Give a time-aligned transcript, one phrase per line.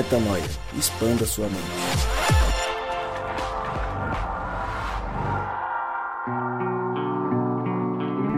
[0.00, 0.42] Metanoia.
[0.78, 1.60] Expanda sua mente.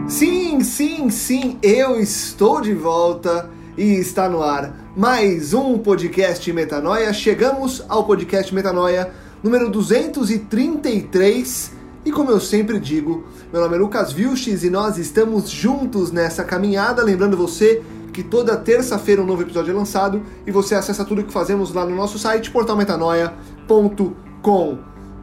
[0.09, 3.49] Sim, sim, sim, eu estou de volta
[3.79, 7.13] e está no ar mais um podcast Metanoia.
[7.13, 11.71] Chegamos ao podcast Metanoia número 233
[12.05, 16.43] e como eu sempre digo, meu nome é Lucas Vilches e nós estamos juntos nessa
[16.43, 17.05] caminhada.
[17.05, 17.81] Lembrando você
[18.13, 21.87] que toda terça-feira um novo episódio é lançado e você acessa tudo que fazemos lá
[21.87, 24.79] no nosso site portalmetanoia.com.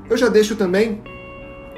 [0.09, 1.01] Eu já deixo também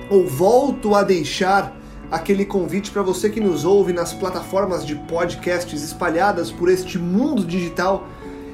[0.09, 1.77] ou volto a deixar
[2.09, 7.45] aquele convite para você que nos ouve nas plataformas de podcasts espalhadas por este mundo
[7.45, 8.07] digital.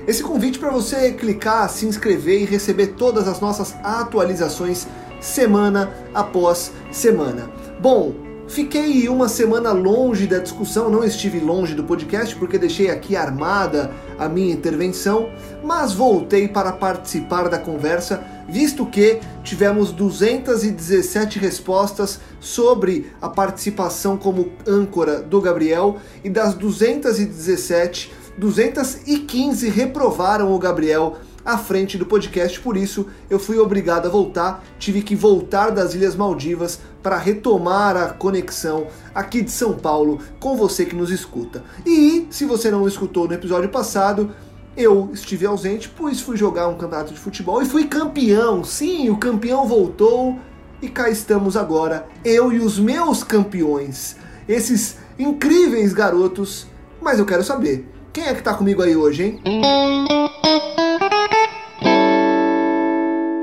[0.08, 4.88] Esse convite para você clicar, se inscrever e receber todas as nossas atualizações
[5.20, 7.50] semana após semana.
[7.80, 13.16] Bom, fiquei uma semana longe da discussão, não estive longe do podcast porque deixei aqui
[13.16, 15.30] armada a minha intervenção,
[15.64, 24.52] mas voltei para participar da conversa visto que tivemos 217 respostas sobre a participação como
[24.66, 31.18] âncora do Gabriel e das 217, 215 reprovaram o Gabriel
[31.48, 35.96] à frente do podcast, por isso eu fui obrigado a voltar, tive que voltar das
[35.96, 41.64] Ilhas Maldivas para retomar a conexão aqui de São Paulo com você que nos escuta.
[41.86, 44.32] E se você não escutou no episódio passado,
[44.76, 48.62] eu estive ausente, pois fui jogar um campeonato de futebol e fui campeão.
[48.66, 50.38] Sim, o campeão voltou
[50.82, 54.18] e cá estamos agora, eu e os meus campeões,
[54.50, 56.68] esses incríveis garotos.
[57.02, 60.27] Mas eu quero saber, quem é que tá comigo aí hoje, hein?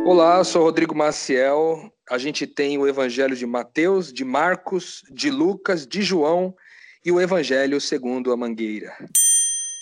[0.05, 1.91] Olá, sou Rodrigo Maciel.
[2.11, 6.55] A gente tem o Evangelho de Mateus, de Marcos, de Lucas, de João
[7.03, 8.95] e o Evangelho segundo a Mangueira.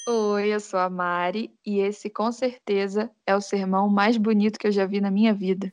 [0.07, 4.69] Oi, eu sou a Mari e esse com certeza é o sermão mais bonito que
[4.69, 5.69] eu já vi na minha vida.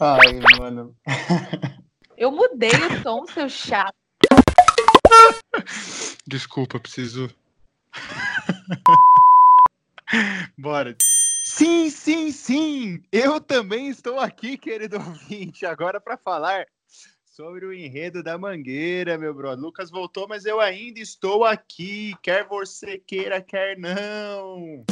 [0.00, 0.92] Ai, mano.
[2.16, 3.92] Eu mudei o tom, seu chato.
[6.26, 7.28] Desculpa, preciso.
[10.56, 10.96] Bora.
[11.56, 13.00] Sim, sim, sim!
[13.12, 16.66] Eu também estou aqui, querido ouvinte, agora para falar
[17.24, 19.60] sobre o enredo da Mangueira, meu brother.
[19.60, 24.84] Lucas voltou, mas eu ainda estou aqui, quer você queira, quer não.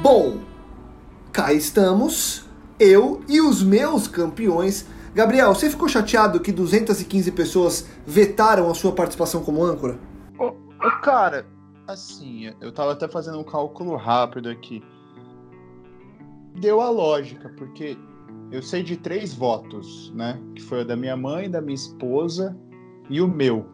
[0.00, 0.42] Bom,
[1.30, 2.46] cá estamos,
[2.80, 4.86] eu e os meus campeões.
[5.14, 10.13] Gabriel, você ficou chateado que 215 pessoas vetaram a sua participação como âncora?
[11.02, 11.46] Cara,
[11.86, 14.82] assim, eu tava até fazendo um cálculo rápido aqui
[16.54, 17.96] deu a lógica, porque
[18.50, 20.40] eu sei de três votos, né?
[20.54, 22.56] Que foi o da minha mãe, da minha esposa
[23.10, 23.66] e o meu.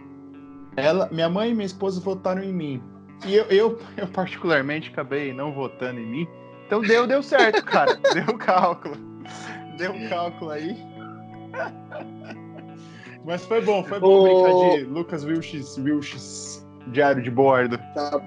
[0.76, 2.82] Ela, minha mãe e minha esposa votaram em mim.
[3.26, 6.28] E eu, eu, eu particularmente acabei não votando em mim.
[6.66, 7.96] Então deu, deu certo, cara.
[8.14, 8.96] deu cálculo.
[9.76, 10.76] Deu cálculo aí.
[13.24, 17.78] Mas foi bom, foi bom brincar de Lucas Wilches, Wilches, diário de bordo.
[17.94, 18.20] Tá.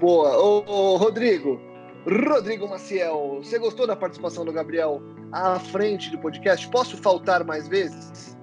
[0.00, 0.36] Boa.
[0.38, 1.60] Ô, ô Rodrigo,
[2.06, 5.02] Rodrigo Maciel, você gostou da participação do Gabriel
[5.32, 6.68] à frente do podcast?
[6.68, 8.36] Posso faltar mais vezes?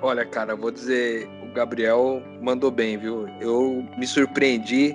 [0.00, 3.26] Olha, cara, vou dizer, o Gabriel mandou bem, viu?
[3.40, 4.94] Eu me surpreendi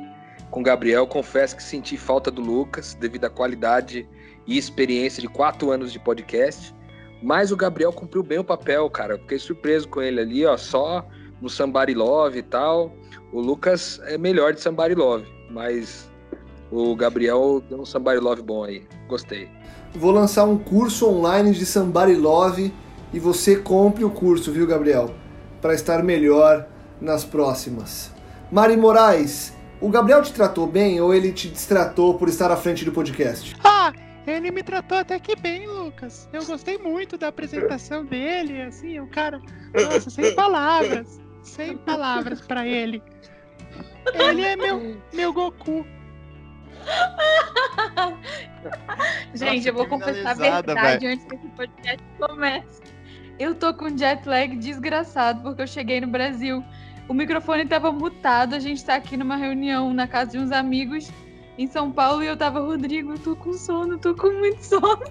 [0.51, 4.07] com o Gabriel, confesso que senti falta do Lucas devido à qualidade
[4.47, 6.73] e experiência de quatro anos de podcast,
[7.21, 9.13] mas o Gabriel cumpriu bem o papel, cara.
[9.13, 11.05] Eu fiquei surpreso com ele ali, ó, só
[11.41, 12.93] no Somebody Love e tal.
[13.31, 16.09] O Lucas é melhor de Somebody Love, mas
[16.71, 18.83] o Gabriel deu um Somebody Love bom aí.
[19.07, 19.49] Gostei.
[19.93, 22.73] Vou lançar um curso online de Somebody Love
[23.13, 25.13] e você compre o curso, viu, Gabriel?
[25.61, 26.67] Para estar melhor
[27.01, 28.11] nas próximas.
[28.51, 32.83] Mari Moraes, o Gabriel te tratou bem ou ele te distratou por estar à frente
[32.85, 33.55] do podcast?
[33.63, 33.93] Ah,
[34.27, 36.29] ele me tratou até que bem, Lucas.
[36.31, 39.41] Eu gostei muito da apresentação dele, assim, o cara,
[39.73, 41.19] nossa, sem palavras,
[41.49, 43.01] sem palavras para ele.
[44.13, 45.85] Ele é meu meu Goku.
[49.33, 51.13] Gente, Nossa, eu vou confessar a verdade véio.
[51.13, 52.81] antes que esse podcast comece.
[53.37, 56.63] Eu tô com jet lag desgraçado porque eu cheguei no Brasil.
[57.07, 61.09] O microfone tava mutado, a gente tá aqui numa reunião na casa de uns amigos
[61.57, 65.03] em São Paulo e eu tava, Rodrigo, eu tô com sono, tô com muito sono.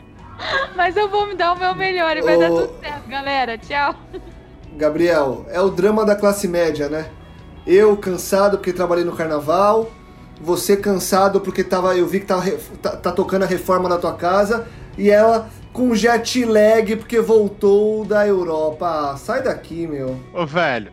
[0.76, 3.58] Mas eu vou me dar o meu melhor e vai Ô- dar tudo certo, galera.
[3.58, 3.94] Tchau.
[4.76, 7.10] Gabriel, é o drama da classe média, né?
[7.66, 9.90] Eu cansado porque trabalhei no carnaval,
[10.40, 12.40] você cansado porque tava, eu vi que tá,
[12.80, 18.04] tá, tá tocando a reforma na tua casa, e ela com jet lag porque voltou
[18.04, 19.16] da Europa.
[19.18, 20.18] Sai daqui, meu.
[20.32, 20.92] Ô, velho,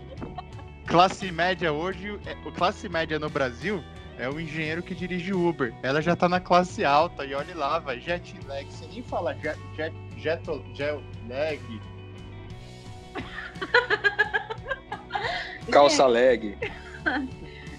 [0.85, 3.81] classe média hoje, é, classe média no Brasil
[4.19, 5.73] é o engenheiro que dirige Uber.
[5.83, 8.65] Ela já tá na classe alta e olha lá, vai, jet lag.
[8.65, 10.41] Você nem fala jet, jet, jet,
[10.73, 11.81] jet lag.
[15.71, 16.57] Calça leg.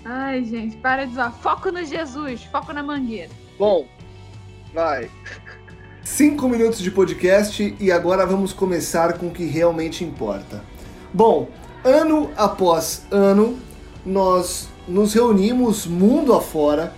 [0.04, 1.32] Ai, gente, para de zoar.
[1.32, 3.30] Foco no Jesus, foco na mangueira.
[3.58, 3.86] Bom,
[4.72, 5.10] vai.
[6.02, 10.64] Cinco minutos de podcast e agora vamos começar com o que realmente importa.
[11.12, 11.48] Bom,
[11.84, 13.58] ano após ano,
[14.04, 16.94] nós nos reunimos mundo afora,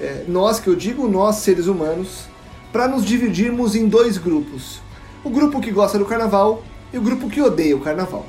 [0.00, 2.24] é, nós que eu digo nós seres humanos,
[2.72, 4.80] para nos dividirmos em dois grupos.
[5.22, 8.26] O grupo que gosta do carnaval e o grupo que odeia o carnaval.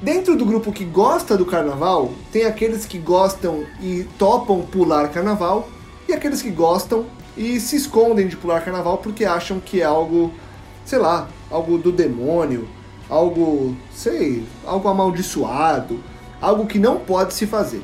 [0.00, 5.68] Dentro do grupo que gosta do carnaval, tem aqueles que gostam e topam pular carnaval
[6.06, 7.06] e aqueles que gostam
[7.36, 10.32] e se escondem de pular carnaval porque acham que é algo,
[10.84, 12.68] sei lá, algo do demônio,
[13.08, 15.98] algo, sei, algo amaldiçoado,
[16.40, 17.82] algo que não pode se fazer.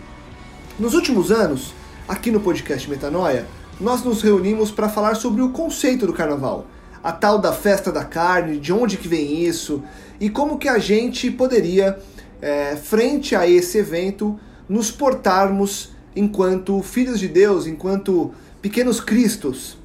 [0.79, 1.73] Nos últimos anos,
[2.07, 3.47] aqui no podcast Metanoia,
[3.81, 6.67] nós nos reunimos para falar sobre o conceito do carnaval,
[7.03, 9.83] a tal da festa da carne, de onde que vem isso
[10.21, 11.99] e como que a gente poderia,
[12.41, 14.39] é, frente a esse evento,
[14.69, 19.77] nos portarmos enquanto filhos de Deus, enquanto pequenos cristos.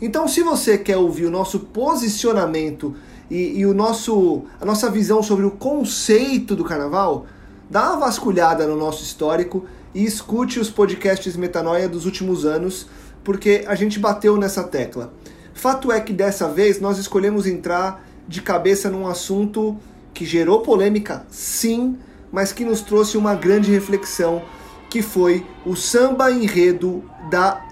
[0.00, 2.94] Então, se você quer ouvir o nosso posicionamento
[3.30, 7.26] e, e, o nosso, a nossa visão sobre o conceito do carnaval,
[7.70, 9.64] dá uma vasculhada no nosso histórico
[9.94, 12.86] e escute os podcasts Metanoia dos últimos anos,
[13.24, 15.12] porque a gente bateu nessa tecla.
[15.56, 19.74] Fato é que dessa vez nós escolhemos entrar de cabeça num assunto
[20.12, 21.96] que gerou polêmica, sim,
[22.30, 24.42] mas que nos trouxe uma grande reflexão,
[24.90, 27.66] que foi o samba enredo da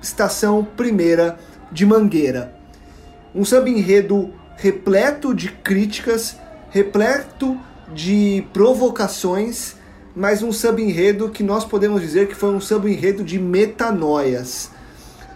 [0.00, 1.38] estação primeira
[1.70, 2.56] de Mangueira.
[3.34, 6.38] Um samba enredo repleto de críticas,
[6.70, 7.60] repleto
[7.92, 9.76] de provocações,
[10.14, 14.70] mas um samba enredo que nós podemos dizer que foi um samba enredo de metanoias.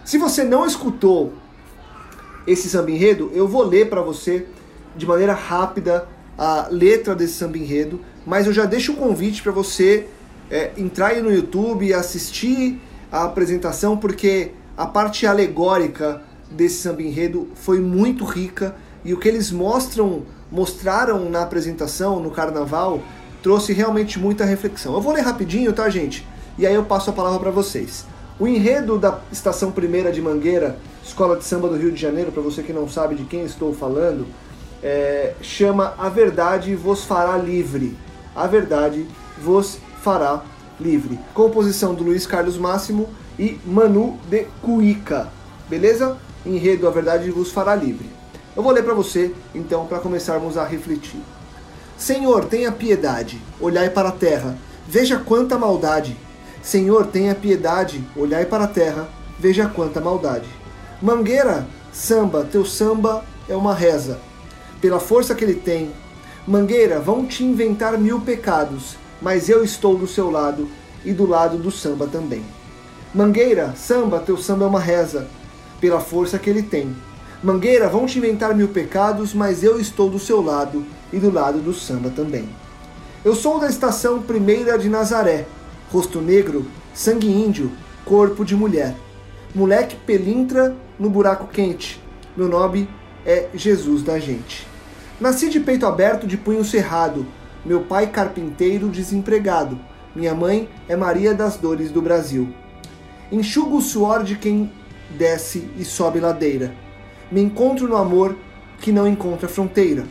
[0.03, 1.33] Se você não escutou
[2.45, 4.45] esse samba enredo, eu vou ler para você
[4.95, 6.07] de maneira rápida
[6.37, 10.07] a letra desse samba enredo, mas eu já deixo o um convite para você
[10.49, 12.79] é, entrar aí no YouTube e assistir
[13.11, 19.27] a apresentação, porque a parte alegórica desse samba enredo foi muito rica e o que
[19.27, 23.01] eles mostram, mostraram na apresentação, no carnaval,
[23.41, 24.93] trouxe realmente muita reflexão.
[24.93, 26.27] Eu vou ler rapidinho, tá, gente?
[26.57, 28.05] E aí eu passo a palavra para vocês.
[28.41, 32.41] O enredo da Estação Primeira de Mangueira, Escola de Samba do Rio de Janeiro, para
[32.41, 34.25] você que não sabe de quem estou falando,
[34.81, 37.95] é, chama A Verdade Vos Fará Livre.
[38.35, 39.05] A Verdade
[39.37, 40.41] Vos Fará
[40.79, 41.19] Livre.
[41.35, 45.29] Composição do Luiz Carlos Máximo e Manu de Cuica.
[45.69, 46.17] Beleza?
[46.43, 48.09] Enredo A Verdade Vos Fará Livre.
[48.55, 51.21] Eu vou ler para você, então, para começarmos a refletir.
[51.95, 56.17] Senhor, tenha piedade, olhai para a terra, veja quanta maldade.
[56.61, 59.09] Senhor, tenha piedade, olhai para a terra,
[59.39, 60.47] veja quanta maldade.
[61.01, 64.19] Mangueira, samba, teu samba é uma reza
[64.81, 65.91] pela força que ele tem.
[66.45, 70.67] Mangueira, vão te inventar mil pecados, mas eu estou do seu lado
[71.05, 72.43] e do lado do samba também.
[73.13, 75.27] Mangueira, samba, teu samba é uma reza,
[75.79, 76.95] pela força que ele tem.
[77.43, 81.59] Mangueira, vão te inventar mil pecados, mas eu estou do seu lado e do lado
[81.59, 82.49] do samba também.
[83.23, 85.45] Eu sou da estação primeira de Nazaré,
[85.91, 87.69] rosto negro, sangue índio,
[88.05, 88.95] corpo de mulher.
[89.53, 92.01] Moleque pelintra no buraco quente,
[92.35, 92.87] meu nome
[93.25, 94.65] é Jesus da gente.
[95.19, 97.27] Nasci de peito aberto, de punho cerrado.
[97.65, 99.77] Meu pai carpinteiro desempregado.
[100.15, 102.47] Minha mãe é Maria das Dores do Brasil.
[103.31, 104.71] Enxugo o suor de quem
[105.11, 106.73] desce e sobe ladeira.
[107.29, 108.35] Me encontro no amor
[108.79, 110.05] que não encontra fronteira.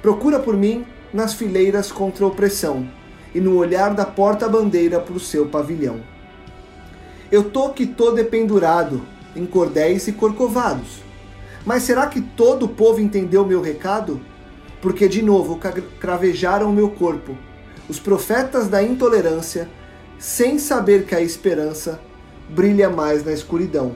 [0.00, 2.88] Procura por mim nas fileiras contra a opressão
[3.34, 6.00] e no olhar da porta-bandeira para o seu pavilhão.
[7.30, 9.02] Eu tô que tô dependurado
[9.34, 11.00] em cordéis e corcovados.
[11.64, 14.20] Mas será que todo o povo entendeu meu recado?
[14.82, 15.60] porque de novo
[16.00, 17.38] cravejaram meu corpo,
[17.88, 19.68] os profetas da intolerância,
[20.18, 22.00] sem saber que a esperança
[22.50, 23.92] brilha mais na escuridão.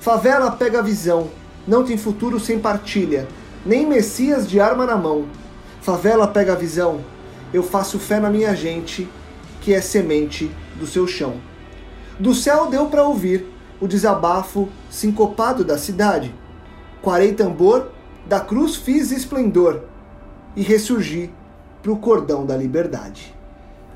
[0.00, 1.30] Favela pega a visão,
[1.66, 3.26] não tem futuro sem partilha,
[3.64, 5.24] nem Messias de arma na mão.
[5.80, 7.00] Favela pega a visão,
[7.54, 9.08] eu faço fé na minha gente,
[9.60, 11.34] que é semente do seu chão.
[12.18, 13.46] Do céu deu para ouvir
[13.80, 16.34] o desabafo sincopado da cidade.
[17.00, 17.92] Quarei tambor,
[18.26, 19.82] da cruz fiz esplendor
[20.56, 21.30] e ressurgir
[21.80, 23.32] para o cordão da liberdade.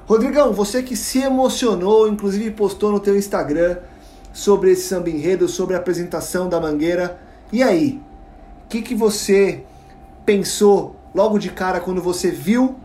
[0.06, 3.78] Rodrigão, você que se emocionou, inclusive postou no teu Instagram
[4.32, 7.20] sobre esse samba enredo, sobre a apresentação da Mangueira.
[7.52, 8.00] E aí,
[8.64, 9.64] o que, que você
[10.24, 12.76] pensou logo de cara quando você viu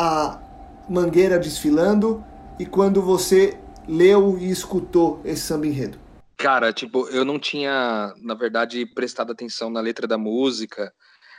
[0.00, 0.40] a
[0.88, 2.24] Mangueira desfilando
[2.56, 5.98] e quando você leu e escutou esse samba enredo?
[6.36, 10.94] Cara, tipo, eu não tinha, na verdade, prestado atenção na letra da música,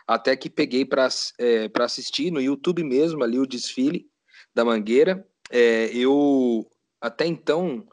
[0.06, 1.08] até que peguei para
[1.40, 4.06] é, assistir no YouTube mesmo ali o desfile
[4.54, 5.26] da Mangueira.
[5.50, 7.88] É, eu até então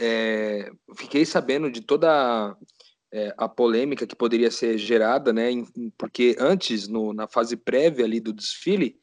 [0.00, 2.56] é, fiquei sabendo de toda
[3.12, 5.48] é, a polêmica que poderia ser gerada, né?
[5.96, 8.98] Porque antes, no, na fase prévia ali do desfile,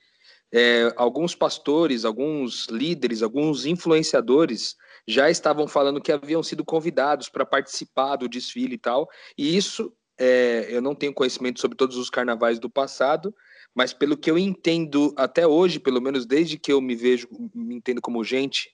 [0.58, 7.46] é, alguns pastores, alguns líderes, alguns influenciadores já estavam falando que haviam sido convidados para
[7.46, 9.10] participar do desfile e tal.
[9.38, 13.36] E isso, é, eu não tenho conhecimento sobre todos os carnavais do passado,
[13.76, 17.76] mas pelo que eu entendo até hoje, pelo menos desde que eu me vejo, me
[17.76, 18.70] entendo como gente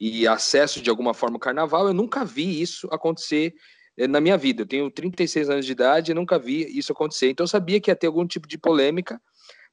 [0.00, 3.54] e acesso de alguma forma ao carnaval, eu nunca vi isso acontecer
[3.96, 4.62] é, na minha vida.
[4.62, 7.30] Eu tenho 36 anos de idade e nunca vi isso acontecer.
[7.30, 9.22] Então eu sabia que ia ter algum tipo de polêmica,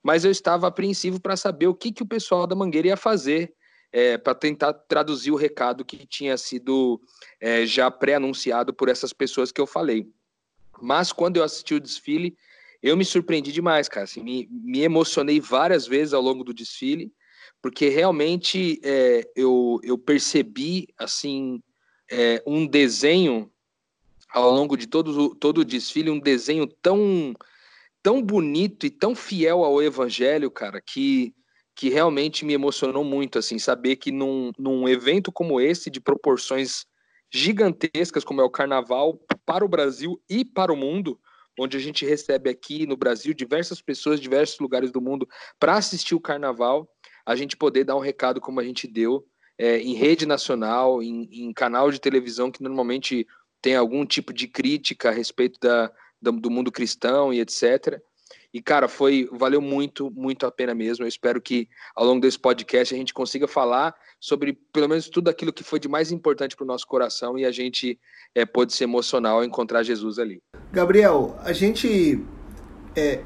[0.03, 3.53] mas eu estava apreensivo para saber o que, que o pessoal da Mangueira ia fazer
[3.91, 7.01] é, para tentar traduzir o recado que tinha sido
[7.39, 10.07] é, já pré-anunciado por essas pessoas que eu falei.
[10.81, 12.37] Mas quando eu assisti o desfile,
[12.81, 14.05] eu me surpreendi demais, cara.
[14.05, 17.11] Assim, me, me emocionei várias vezes ao longo do desfile,
[17.61, 21.61] porque realmente é, eu, eu percebi assim
[22.09, 23.51] é, um desenho
[24.31, 27.33] ao longo de todo, todo o desfile, um desenho tão
[28.01, 31.33] tão bonito e tão fiel ao evangelho, cara, que
[31.79, 36.85] que realmente me emocionou muito, assim, saber que num, num evento como esse, de proporções
[37.31, 41.17] gigantescas, como é o Carnaval, para o Brasil e para o mundo,
[41.57, 45.25] onde a gente recebe aqui no Brasil diversas pessoas de diversos lugares do mundo
[45.57, 46.85] para assistir o Carnaval,
[47.25, 49.25] a gente poder dar um recado como a gente deu
[49.57, 53.25] é, em rede nacional, em, em, canal de televisão que normalmente
[53.61, 55.89] tem algum tipo de crítica a respeito da,
[56.21, 58.01] do mundo cristão e etc.
[58.53, 61.03] E, cara, foi valeu muito, muito a pena mesmo.
[61.03, 65.29] Eu espero que ao longo desse podcast a gente consiga falar sobre pelo menos tudo
[65.29, 67.99] aquilo que foi de mais importante para o nosso coração e a gente
[68.33, 70.41] é, pôde se emocionar ao encontrar Jesus ali.
[70.71, 72.23] Gabriel, a gente
[72.95, 73.21] é,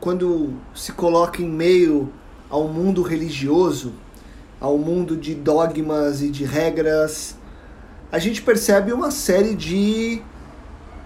[0.00, 2.12] quando se coloca em meio
[2.48, 3.92] ao mundo religioso,
[4.58, 7.36] ao mundo de dogmas e de regras,
[8.10, 10.22] a gente percebe uma série de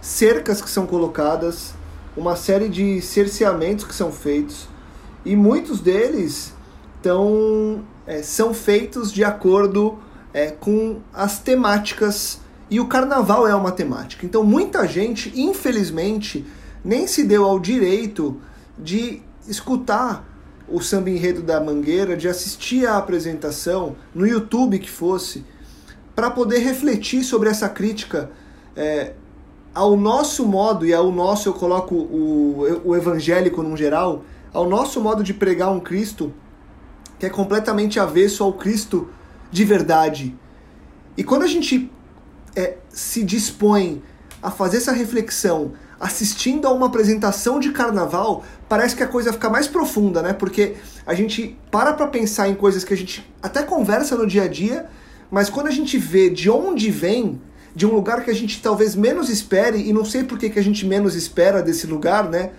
[0.04, 1.72] cercas que são colocadas
[2.14, 4.68] uma série de cerceamentos que são feitos
[5.24, 6.52] e muitos deles
[7.00, 9.98] tão, é, são feitos de acordo
[10.34, 12.38] é, com as temáticas
[12.70, 14.26] e o carnaval é uma temática.
[14.26, 16.44] Então muita gente, infelizmente,
[16.84, 18.38] nem se deu ao direito
[18.78, 20.22] de escutar
[20.68, 25.46] o samba enredo da Mangueira, de assistir à apresentação no YouTube que fosse,
[26.14, 28.30] para poder refletir sobre essa crítica
[28.76, 29.14] é,
[29.74, 35.00] ao nosso modo, e ao nosso eu coloco o, o evangélico num geral, ao nosso
[35.00, 36.32] modo de pregar um Cristo
[37.18, 39.08] que é completamente avesso ao Cristo
[39.50, 40.36] de verdade.
[41.16, 41.90] E quando a gente
[42.56, 44.02] é, se dispõe
[44.42, 49.48] a fazer essa reflexão assistindo a uma apresentação de carnaval, parece que a coisa fica
[49.48, 50.32] mais profunda, né?
[50.32, 50.74] Porque
[51.06, 54.48] a gente para para pensar em coisas que a gente até conversa no dia a
[54.48, 54.86] dia,
[55.30, 57.40] mas quando a gente vê de onde vem,
[57.74, 60.58] de um lugar que a gente talvez menos espere, e não sei por que, que
[60.58, 62.52] a gente menos espera desse lugar, né?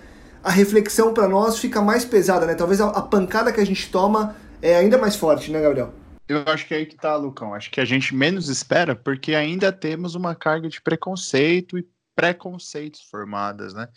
[0.44, 2.54] A reflexão para nós fica mais pesada, né?
[2.54, 5.94] Talvez a, a, pancada que a gente toma é ainda mais forte, né, Gabriel?
[6.28, 7.54] Eu acho que é aí que tá, Lucão.
[7.54, 13.02] Acho que a gente menos espera porque ainda temos uma carga de preconceito e preconceitos
[13.04, 13.88] formadas, né?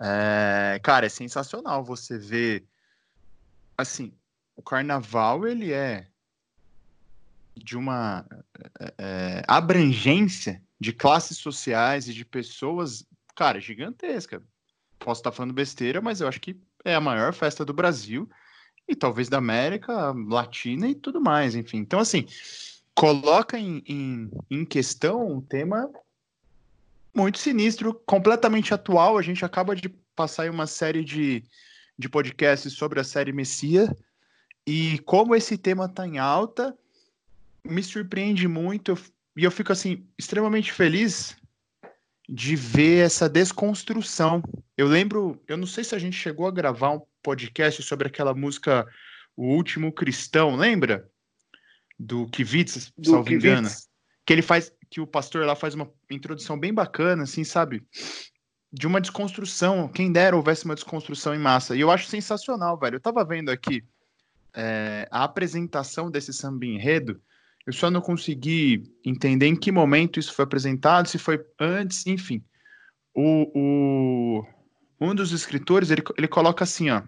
[0.00, 2.64] É, cara, é sensacional você ver.
[3.76, 4.12] Assim,
[4.56, 6.08] o carnaval ele é
[7.58, 8.24] de uma
[8.80, 14.42] é, é, abrangência de classes sociais e de pessoas, cara, gigantesca.
[14.98, 18.28] Posso estar falando besteira, mas eu acho que é a maior festa do Brasil
[18.86, 21.78] e talvez da América Latina e tudo mais, enfim.
[21.78, 22.26] Então, assim,
[22.94, 25.90] coloca em, em, em questão um tema
[27.14, 29.18] muito sinistro, completamente atual.
[29.18, 31.44] A gente acaba de passar aí uma série de,
[31.98, 33.94] de podcasts sobre a série Messia
[34.66, 36.76] e como esse tema está em alta
[37.64, 38.98] me surpreende muito eu,
[39.36, 41.36] e eu fico assim extremamente feliz
[42.28, 44.42] de ver essa desconstrução.
[44.76, 48.34] Eu lembro, eu não sei se a gente chegou a gravar um podcast sobre aquela
[48.34, 48.86] música
[49.34, 51.08] O Último Cristão, lembra?
[51.98, 53.44] Do Kivitz, Do salvo Kivitz.
[53.44, 53.68] engano.
[54.26, 57.82] Que ele faz, que o pastor lá faz uma introdução bem bacana, assim, sabe?
[58.70, 59.88] De uma desconstrução.
[59.88, 61.74] Quem dera houvesse uma desconstrução em massa.
[61.74, 62.96] E eu acho sensacional, velho.
[62.96, 63.82] Eu tava vendo aqui
[64.54, 67.20] é, a apresentação desse samba enredo
[67.68, 72.42] eu só não consegui entender em que momento isso foi apresentado, se foi antes, enfim.
[73.14, 74.46] O, o
[74.98, 77.02] um dos escritores, ele, ele coloca assim, ó,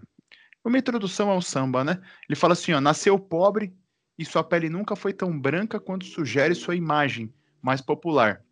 [0.63, 1.99] uma introdução ao samba, né?
[2.29, 3.75] Ele fala assim, ó, nasceu pobre
[4.19, 8.45] e sua pele nunca foi tão branca quanto sugere sua imagem mais popular.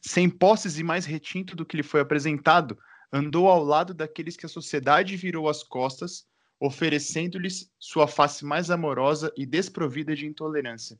[0.00, 2.76] Sem posses e mais retinto do que lhe foi apresentado,
[3.12, 6.26] andou ao lado daqueles que a sociedade virou as costas,
[6.58, 10.98] oferecendo-lhes sua face mais amorosa e desprovida de intolerância.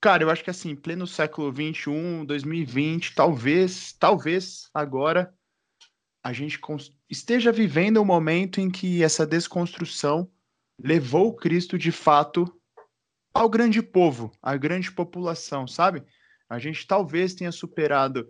[0.00, 5.34] Cara, eu acho que assim, pleno século 21, 2020, talvez, talvez agora
[6.22, 6.60] a gente
[7.08, 10.30] esteja vivendo um momento em que essa desconstrução
[10.78, 12.52] levou Cristo de fato
[13.32, 16.02] ao grande povo, à grande população, sabe?
[16.48, 18.28] A gente talvez tenha superado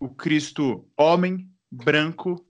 [0.00, 2.44] o Cristo homem, branco,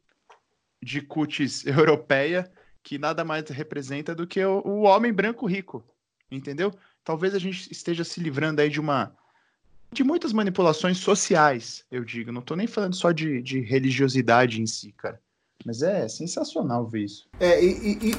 [0.82, 2.50] de cutis europeia,
[2.82, 5.84] que nada mais representa do que o, o homem branco rico,
[6.30, 6.72] entendeu?
[7.06, 9.12] Talvez a gente esteja se livrando aí de uma
[9.92, 12.32] de muitas manipulações sociais, eu digo.
[12.32, 15.20] Não estou nem falando só de, de, religiosidade em si, cara.
[15.64, 17.28] Mas é sensacional ver isso.
[17.38, 18.16] É, e, e,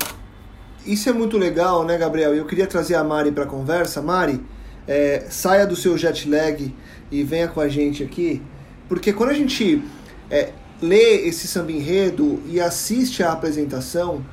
[0.85, 2.33] e isso é muito legal, né, Gabriel?
[2.33, 4.01] Eu queria trazer a Mari para a conversa.
[4.01, 4.41] Mari,
[4.87, 6.73] é, saia do seu jet lag
[7.11, 8.41] e venha com a gente aqui,
[8.87, 9.83] porque quando a gente
[10.31, 14.25] é, lê esse samba enredo e assiste à apresentação,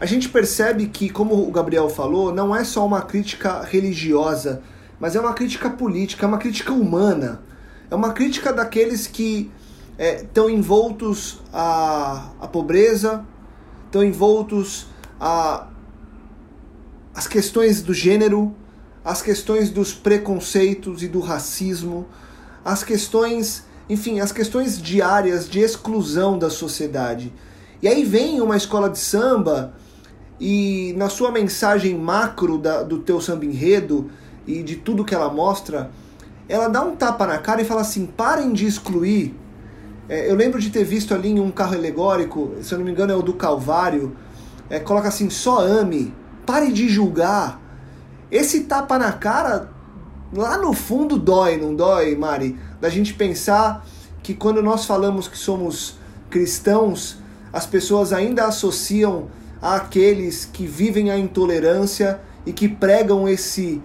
[0.00, 4.62] a gente percebe que, como o Gabriel falou, não é só uma crítica religiosa
[5.00, 7.40] mas é uma crítica política, é uma crítica humana,
[7.90, 9.50] é uma crítica daqueles que
[9.98, 13.24] estão é, envoltos à, à pobreza,
[13.86, 14.86] estão envoltos
[15.18, 15.66] a
[17.12, 18.54] as questões do gênero,
[19.04, 22.06] as questões dos preconceitos e do racismo,
[22.64, 27.32] as questões, enfim, as questões diárias de exclusão da sociedade.
[27.82, 29.74] E aí vem uma escola de samba
[30.40, 34.10] e na sua mensagem macro da, do teu samba enredo,
[34.46, 35.90] e de tudo que ela mostra,
[36.48, 39.34] ela dá um tapa na cara e fala assim: parem de excluir.
[40.08, 42.90] É, eu lembro de ter visto ali em um carro alegórico, se eu não me
[42.90, 44.16] engano é o do Calvário,
[44.68, 46.14] é, coloca assim: só ame,
[46.46, 47.60] pare de julgar.
[48.30, 49.70] Esse tapa na cara,
[50.32, 52.58] lá no fundo dói, não dói, Mari?
[52.80, 53.84] Da gente pensar
[54.22, 55.98] que quando nós falamos que somos
[56.30, 57.18] cristãos,
[57.52, 59.28] as pessoas ainda associam
[59.60, 63.82] àqueles que vivem a intolerância e que pregam esse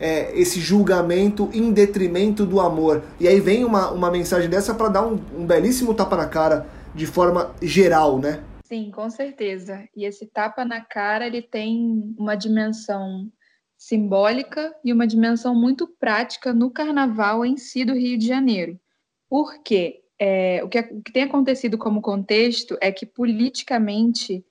[0.00, 3.02] é, esse julgamento em detrimento do amor.
[3.18, 6.66] E aí vem uma, uma mensagem dessa para dar um, um belíssimo tapa na cara
[6.94, 8.42] de forma geral, né?
[8.64, 9.88] Sim, com certeza.
[9.96, 13.30] E esse tapa na cara ele tem uma dimensão
[13.76, 18.78] simbólica e uma dimensão muito prática no carnaval em si do Rio de Janeiro.
[19.28, 20.02] Por quê?
[20.20, 24.44] É, o, que, o, que, tem acontecido como contexto é que politicamente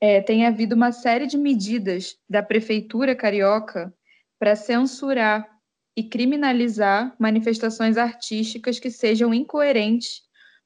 [0.00, 3.94] é, tem havido uma série de medidas da prefeitura carioca
[4.38, 5.46] para censurar
[5.94, 10.22] e criminalizar manifestações artísticas que sejam incoerentes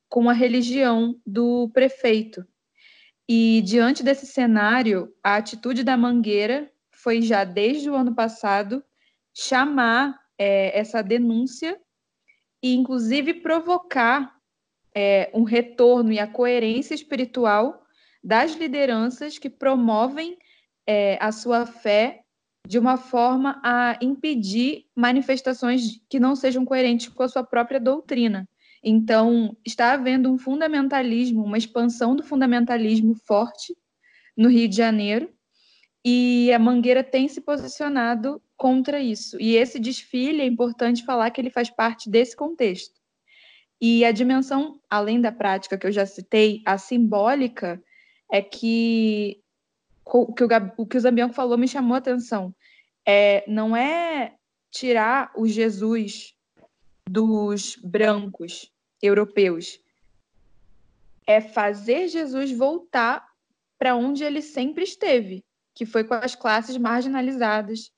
[0.09, 2.47] com a religião do prefeito.
[3.29, 8.85] E diante desse cenário, a atitude da Mangueira foi já desde o ano passado
[9.35, 11.81] chamar é, essa denúncia
[12.63, 14.37] e, inclusive, provocar
[14.95, 17.84] é, um retorno e a coerência espiritual
[18.25, 20.39] das lideranças que promovem
[20.87, 22.23] é, a sua fé
[22.67, 28.49] de uma forma a impedir manifestações que não sejam coerentes com a sua própria doutrina.
[28.83, 33.77] Então, está havendo um fundamentalismo, uma expansão do fundamentalismo forte
[34.35, 35.31] no Rio de Janeiro,
[36.05, 39.41] e a Mangueira tem se posicionado contra isso.
[39.41, 43.01] E esse desfile é importante falar que ele faz parte desse contexto.
[43.81, 47.83] E a dimensão, além da prática que eu já citei, a simbólica,
[48.35, 49.41] é que
[50.05, 52.53] o que o, o, que o Zambianco falou me chamou a atenção.
[53.07, 54.35] É, não é
[54.73, 56.35] tirar o Jesus
[57.09, 59.81] dos brancos europeus,
[61.25, 63.25] é fazer Jesus voltar
[63.79, 67.93] para onde ele sempre esteve, que foi com as classes marginalizadas,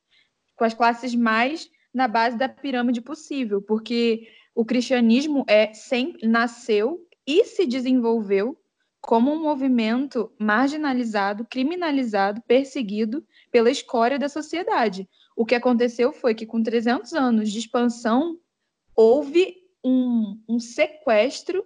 [0.55, 7.09] com as classes mais na base da pirâmide possível, porque o cristianismo é sempre nasceu
[7.27, 8.55] e se desenvolveu
[9.07, 15.09] como um movimento marginalizado, criminalizado, perseguido pela escória da sociedade.
[15.37, 18.37] O que aconteceu foi que, com 300 anos de expansão,
[18.97, 21.65] houve um, um sequestro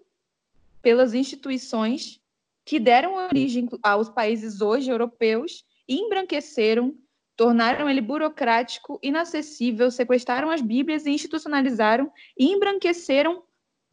[0.83, 2.21] pelas instituições
[2.63, 6.95] que deram origem aos países hoje europeus embranqueceram,
[7.35, 13.43] tornaram ele burocrático, inacessível, sequestraram as Bíblias e institucionalizaram e embranqueceram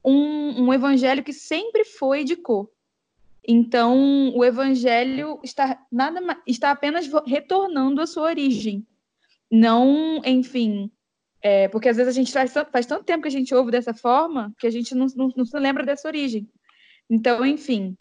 [0.04, 2.70] um, um evangelho que sempre foi de cor.
[3.48, 8.86] Então, o evangelho está, nada, está apenas retornando à sua origem.
[9.50, 10.92] Não, enfim,
[11.42, 13.94] é, porque às vezes a gente faz, faz, tanto tempo que a gente ouve dessa
[13.94, 16.46] forma que a gente não, não, não se lembra dessa origem.
[17.10, 17.96] Então, enfim,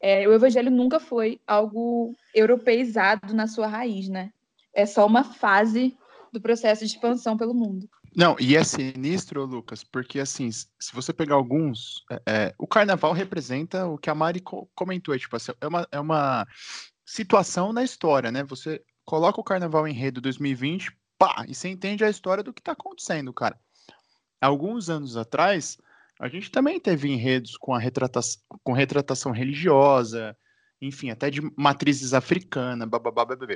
[0.00, 4.30] é, o evangelho nunca foi algo europeizado na sua raiz, né?
[4.72, 5.96] É só uma fase
[6.32, 7.88] do processo de expansão pelo mundo.
[8.14, 13.12] Não, e é sinistro, Lucas, porque assim, se você pegar alguns, é, é, o carnaval
[13.12, 16.46] representa o que a Mari co comentou, é, tipo, assim, é, uma, é uma
[17.06, 18.44] situação na história, né?
[18.44, 22.62] Você coloca o carnaval em rede 2020, pá, e você entende a história do que
[22.62, 23.58] tá acontecendo, cara.
[24.40, 25.78] Alguns anos atrás,
[26.20, 30.36] a gente também teve enredos com a retratação, com retratação religiosa,
[30.80, 33.54] enfim, até de matrizes africanas, bababá, bababá.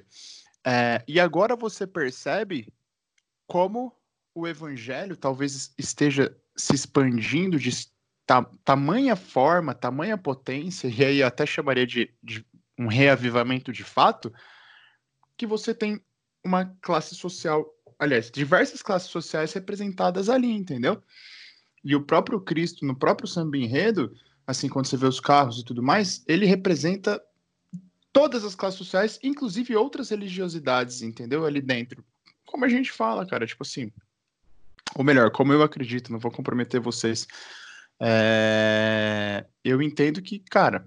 [0.65, 2.73] É, e agora você percebe
[3.47, 3.96] como
[4.37, 7.71] o evangelho talvez esteja se expandindo de
[8.27, 12.45] ta tamanha forma, tamanha potência, e aí até chamaria de, de
[12.79, 14.31] um reavivamento de fato,
[15.39, 15.99] que você tem
[16.45, 17.67] uma classe social,
[17.99, 21.03] aliás, diversas classes sociais representadas ali, entendeu?
[21.83, 24.15] E o próprio Cristo, no próprio samba enredo,
[24.47, 27.23] assim, quando você vê os carros e tudo mais, ele representa
[28.13, 31.47] todas as classes sociais, inclusive outras religiosidades, entendeu?
[31.47, 32.05] Ali dentro.
[32.45, 33.91] Como a gente fala, cara, tipo assim,
[34.95, 37.27] ou melhor, como eu acredito, não vou comprometer vocês.
[38.01, 40.85] É, eu entendo que, cara,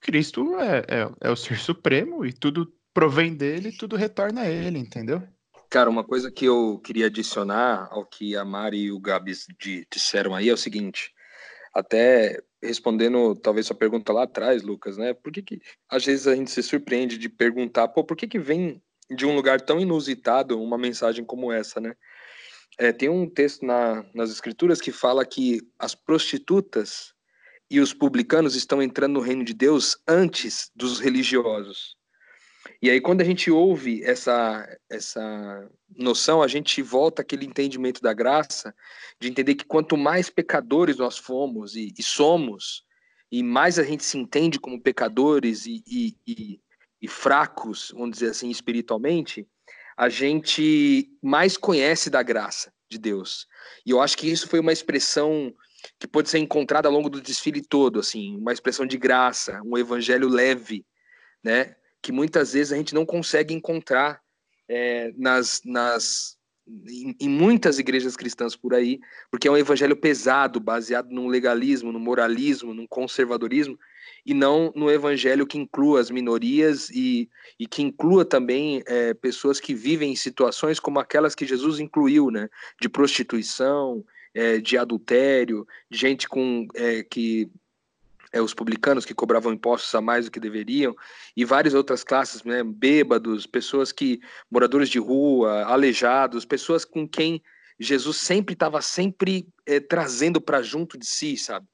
[0.00, 4.78] Cristo é, é, é, o ser supremo e tudo provém dele, tudo retorna a ele,
[4.78, 5.22] entendeu?
[5.70, 9.46] Cara, uma coisa que eu queria adicionar ao que a Mari e o Gabs
[9.90, 11.12] disseram aí é o seguinte,
[11.74, 15.12] até respondendo talvez sua pergunta lá atrás, Lucas, né?
[15.12, 18.38] Por que, que às vezes a gente se surpreende de perguntar, pô, por que, que
[18.38, 18.82] vem
[19.14, 21.94] de um lugar tão inusitado uma mensagem como essa, né?
[22.78, 27.12] É, tem um texto na, nas escrituras que fala que as prostitutas
[27.70, 31.96] e os publicanos estão entrando no reino de Deus antes dos religiosos.
[32.80, 38.12] E aí, quando a gente ouve essa, essa noção, a gente volta àquele entendimento da
[38.12, 38.74] graça,
[39.20, 42.84] de entender que quanto mais pecadores nós fomos e, e somos,
[43.32, 46.60] e mais a gente se entende como pecadores e, e,
[47.02, 49.46] e fracos, vamos dizer assim, espiritualmente,
[49.98, 53.48] a gente mais conhece da graça de Deus.
[53.84, 55.52] E eu acho que isso foi uma expressão
[55.98, 59.76] que pode ser encontrada ao longo do desfile todo, assim, uma expressão de graça, um
[59.76, 60.86] evangelho leve,
[61.42, 61.74] né?
[62.00, 64.22] Que muitas vezes a gente não consegue encontrar
[64.68, 66.37] é, nas, nas
[66.86, 69.00] em, em, muitas igrejas cristãs por aí,
[69.30, 73.78] porque é um evangelho pesado, baseado num legalismo, no moralismo, num conservadorismo,
[74.24, 77.28] e não no evangelho que inclua as minorias e,
[77.58, 82.30] e que inclua também é, pessoas que vivem em situações como aquelas que Jesus incluiu,
[82.30, 82.48] né?
[82.80, 84.04] De prostituição,
[84.34, 87.50] é, de adultério, gente com é, que
[88.32, 90.94] é, os publicanos que cobravam impostos a mais do que deveriam,
[91.36, 97.42] e várias outras classes, né, bêbados, pessoas que, moradores de rua, aleijados, pessoas com quem
[97.80, 101.66] Jesus sempre estava sempre é, trazendo para junto de si, sabe?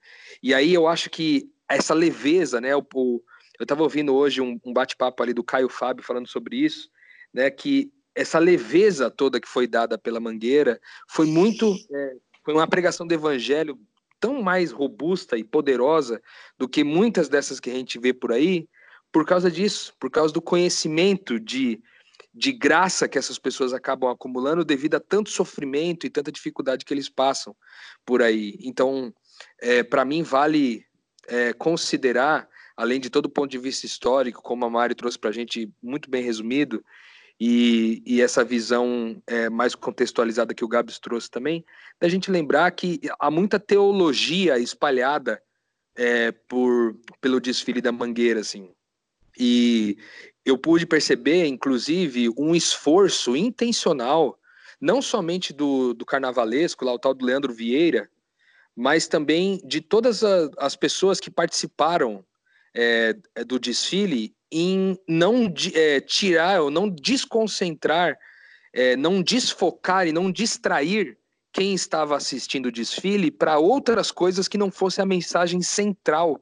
[0.43, 2.77] E aí eu acho que essa leveza, né?
[2.77, 3.23] O, o
[3.59, 6.91] eu estava ouvindo hoje um, um bate-papo ali do Caio Fábio falando sobre isso,
[7.33, 7.51] né?
[7.51, 13.07] Que essa leveza toda que foi dada pela Mangueira foi muito, é, foi uma pregação
[13.07, 13.79] do Evangelho
[14.21, 16.21] tão mais robusta e poderosa
[16.59, 18.69] do que muitas dessas que a gente vê por aí,
[19.13, 21.81] por causa disso, por causa do conhecimento de,
[22.35, 26.93] de graça que essas pessoas acabam acumulando devido a tanto sofrimento e tanta dificuldade que
[26.93, 27.55] eles passam
[28.05, 28.59] por aí.
[28.61, 29.15] Então,
[29.61, 30.85] é, para mim, vale
[31.29, 35.31] é, considerar, além de todo o ponto de vista histórico, como a Mari trouxe para
[35.31, 36.85] a gente muito bem resumido,
[37.39, 41.65] e, e essa visão é, mais contextualizada que o Gabs trouxe também,
[42.01, 45.43] da gente lembrar que há muita teologia espalhada
[45.97, 48.71] é, por, pelo desfile da Mangueira, assim.
[49.39, 49.99] E
[50.45, 54.39] eu pude perceber, inclusive, um esforço intencional,
[54.81, 58.09] não somente do, do carnavalesco, lá o tal do Leandro Vieira,
[58.77, 60.23] mas também de todas
[60.59, 62.25] as pessoas que participaram
[62.77, 63.15] é
[63.47, 68.17] do desfile em não é, tirar ou não desconcentrar,
[68.73, 71.19] é, não desfocar e não distrair
[71.53, 76.41] quem estava assistindo o desfile para outras coisas que não fosse a mensagem central,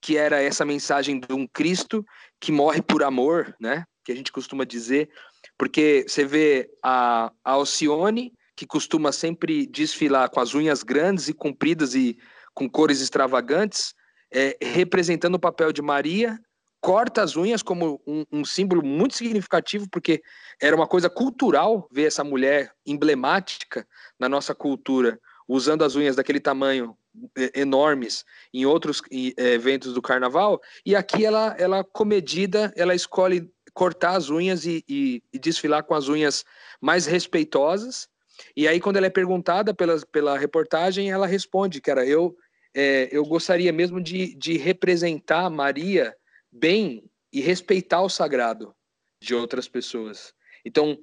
[0.00, 2.04] que era essa mensagem de um Cristo
[2.40, 3.84] que morre por amor, né?
[4.04, 5.08] Que a gente costuma dizer,
[5.56, 11.32] porque você vê a, a Alcione que costuma sempre desfilar com as unhas grandes e
[11.32, 12.18] compridas e
[12.52, 13.94] com cores extravagantes,
[14.32, 16.38] é, representando o papel de Maria,
[16.84, 20.22] corta as unhas como um, um, símbolo muito significativo, porque
[20.60, 23.88] era uma coisa cultural ver essa mulher emblemática
[24.20, 25.18] na nossa cultura,
[25.48, 26.94] usando as unhas daquele tamanho
[27.38, 33.50] é, enormes em outros é, eventos do carnaval, e aqui ela, ela comedida, ela escolhe
[33.72, 36.44] cortar as unhas e, e, e desfilar com as unhas
[36.82, 38.10] mais respeitosas,
[38.54, 42.36] e aí, quando ela é perguntada pela, pela reportagem, ela responde, cara, eu
[42.74, 46.12] é, eu gostaria mesmo de, de representar Maria
[46.54, 48.74] bem e respeitar o sagrado
[49.20, 50.32] de outras pessoas.
[50.64, 50.98] Então,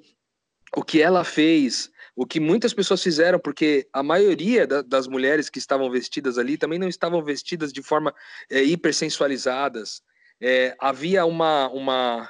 [0.76, 5.50] o que ela fez, o que muitas pessoas fizeram, porque a maioria da, das mulheres
[5.50, 8.16] que estavam vestidas ali também não estavam vestidas de forma
[8.50, 10.02] é, hipersensualizadas.
[10.40, 12.30] É, havia uma, uma,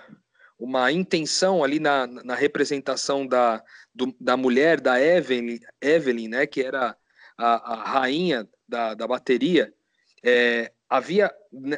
[0.57, 6.63] uma intenção ali na, na representação da, do, da mulher, da Evelyn, Evelyn né, que
[6.63, 6.97] era
[7.37, 9.71] a, a rainha da, da bateria,
[10.23, 11.31] é, havia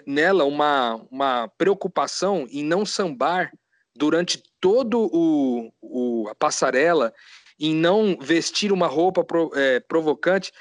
[0.08, 3.54] nela uma, uma preocupação em não sambar
[3.96, 7.14] durante todo o, o a passarela,
[7.60, 10.52] em não vestir uma roupa pro, é, provocante.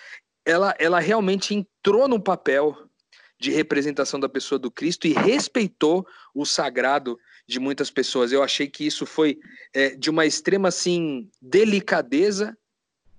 [0.44, 2.76] Ela, ela realmente entrou no papel
[3.40, 8.32] de representação da pessoa do Cristo e respeitou o sagrado de muitas pessoas.
[8.32, 9.38] Eu achei que isso foi
[9.72, 12.54] é, de uma extrema assim delicadeza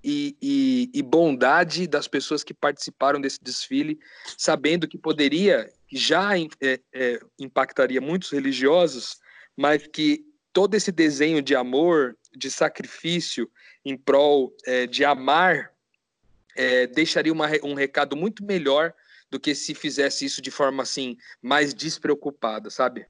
[0.03, 3.99] e, e, e, bondade das pessoas que participaram desse desfile,
[4.37, 9.19] sabendo que poderia, já é, é, impactaria muitos religiosos,
[9.55, 13.49] mas que todo esse desenho de amor, de sacrifício
[13.85, 15.71] em prol é, de amar,
[16.55, 18.93] é, deixaria uma, um recado muito melhor
[19.29, 23.07] do que se fizesse isso de forma assim mais despreocupada, sabe?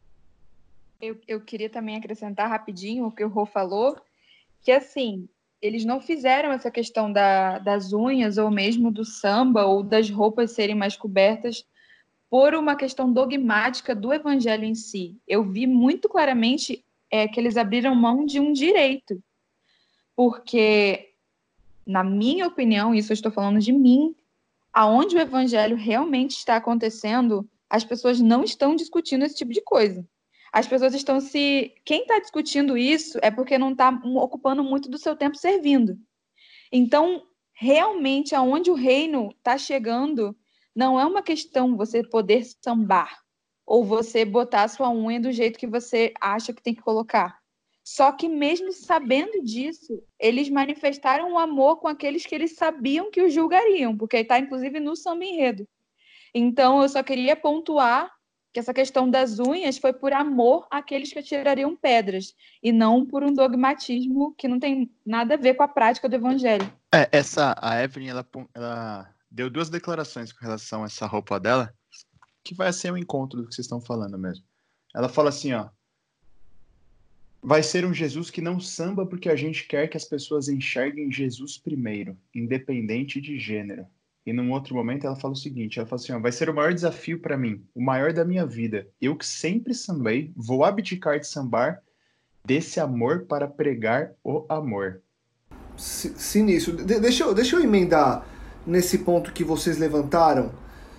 [1.01, 3.99] Eu, eu queria também acrescentar rapidinho o que o Rô falou,
[4.61, 5.27] que assim,
[5.63, 10.51] eles não fizeram essa questão da, das unhas ou mesmo do samba ou das roupas
[10.51, 11.65] serem mais cobertas
[12.29, 15.17] por uma questão dogmática do evangelho em si.
[15.25, 19.23] Eu vi muito claramente é, que eles abriram mão de um direito,
[20.17, 21.13] porque,
[21.87, 24.13] na minha opinião, isso eu estou falando de mim,
[24.73, 30.05] aonde o evangelho realmente está acontecendo, as pessoas não estão discutindo esse tipo de coisa
[30.53, 31.73] as pessoas estão se.
[31.83, 35.97] Quem está discutindo isso é porque não está ocupando muito do seu tempo servindo.
[36.71, 40.37] Então, realmente, aonde o reino está chegando,
[40.75, 43.19] não é uma questão você poder sambar
[43.65, 47.35] ou você botar a sua unha do jeito que você acha que tem que colocar.
[47.83, 53.09] Só que, mesmo sabendo disso, eles manifestaram o um amor com aqueles que eles sabiam
[53.09, 55.67] que o julgariam, porque está, inclusive, no samba enredo.
[56.33, 58.11] Então, eu só queria pontuar
[58.53, 63.23] que essa questão das unhas foi por amor àqueles que atirariam pedras e não por
[63.23, 66.71] um dogmatismo que não tem nada a ver com a prática do evangelho.
[66.93, 71.73] É, essa a Evelyn ela, ela deu duas declarações com relação a essa roupa dela,
[72.43, 74.45] que vai ser um encontro do que vocês estão falando mesmo.
[74.93, 75.69] Ela fala assim, ó,
[77.41, 81.11] vai ser um Jesus que não samba porque a gente quer que as pessoas enxerguem
[81.11, 83.87] Jesus primeiro, independente de gênero.
[84.25, 86.53] E num outro momento ela fala o seguinte: ela fala assim, ó, vai ser o
[86.53, 88.87] maior desafio para mim, o maior da minha vida.
[89.01, 91.81] Eu que sempre sambei, vou abdicar de sambar
[92.45, 95.01] desse amor para pregar o amor.
[95.75, 96.75] Sinistro.
[96.77, 98.25] De deixa, eu, deixa eu emendar
[98.65, 100.51] nesse ponto que vocês levantaram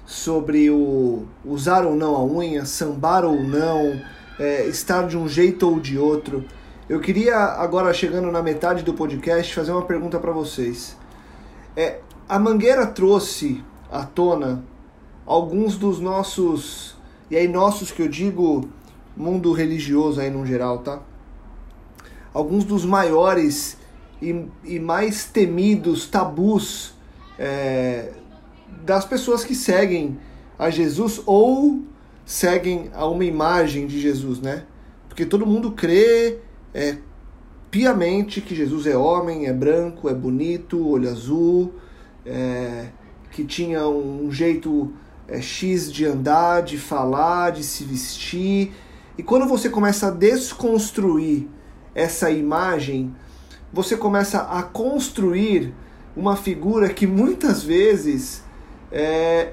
[0.04, 4.00] sobre o usar ou não a unha, sambar ou não,
[4.38, 6.44] é, estar de um jeito ou de outro.
[6.88, 10.96] Eu queria agora chegando na metade do podcast fazer uma pergunta para vocês.
[11.74, 14.64] É, a Mangueira trouxe à tona
[15.26, 16.96] alguns dos nossos,
[17.30, 18.68] e aí nossos que eu digo
[19.16, 21.00] mundo religioso aí no geral, tá?
[22.32, 23.76] Alguns dos maiores
[24.20, 26.94] e, e mais temidos tabus
[27.38, 28.12] é,
[28.84, 30.18] das pessoas que seguem
[30.58, 31.82] a Jesus ou
[32.24, 34.64] seguem a uma imagem de Jesus, né?
[35.08, 36.38] Porque todo mundo crê
[36.72, 36.96] é,
[37.70, 41.74] piamente que Jesus é homem, é branco, é bonito, olho azul,
[42.24, 42.88] é,
[43.30, 44.92] que tinha um jeito
[45.28, 48.72] é, X de andar, de falar, de se vestir.
[49.16, 51.48] E quando você começa a desconstruir
[51.94, 53.14] essa imagem,
[53.72, 55.74] você começa a construir
[56.16, 58.42] uma figura que muitas vezes
[58.90, 59.52] é,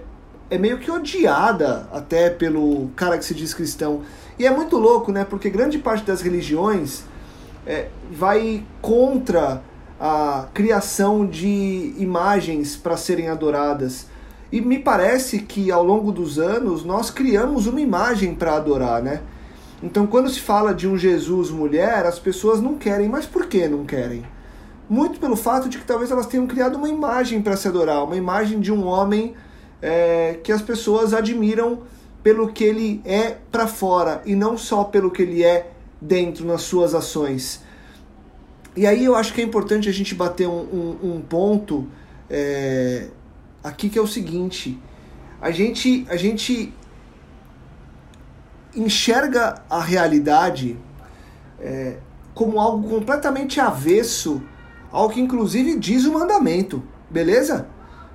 [0.49, 4.01] é meio que odiada até pelo cara que se diz cristão.
[4.37, 5.25] E é muito louco, né?
[5.25, 7.03] Porque grande parte das religiões
[7.65, 9.63] é, vai contra
[10.03, 14.07] a criação de imagens para serem adoradas.
[14.51, 19.21] E me parece que ao longo dos anos nós criamos uma imagem para adorar, né?
[19.83, 23.67] Então quando se fala de um Jesus mulher, as pessoas não querem, mas por que
[23.67, 24.25] não querem?
[24.89, 28.17] Muito pelo fato de que talvez elas tenham criado uma imagem para se adorar, uma
[28.17, 29.35] imagem de um homem
[29.83, 31.83] é, que as pessoas admiram
[32.23, 35.69] pelo que ele é para fora e não só pelo que ele é
[36.01, 37.61] dentro nas suas ações.
[38.75, 41.87] E aí eu acho que é importante a gente bater um, um, um ponto
[42.29, 43.07] é,
[43.63, 44.79] aqui que é o seguinte:
[45.41, 46.73] a gente, a gente
[48.75, 50.77] enxerga a realidade
[51.59, 51.97] é,
[52.33, 54.41] como algo completamente avesso
[54.91, 57.67] ao que inclusive diz o mandamento, beleza?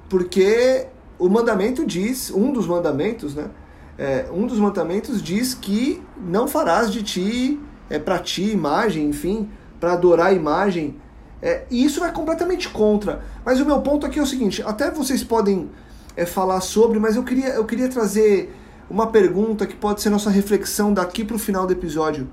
[0.08, 0.86] Porque
[1.18, 3.50] o mandamento diz, um dos mandamentos, né?
[3.98, 9.48] É, um dos mandamentos diz que não farás de ti, é para ti imagem, enfim,
[9.80, 10.96] para adorar a imagem.
[11.42, 13.22] É, e isso vai completamente contra.
[13.44, 15.70] Mas o meu ponto aqui é o seguinte: até vocês podem
[16.16, 18.54] é, falar sobre, mas eu queria, eu queria trazer
[18.88, 22.28] uma pergunta que pode ser nossa reflexão daqui para o final do episódio.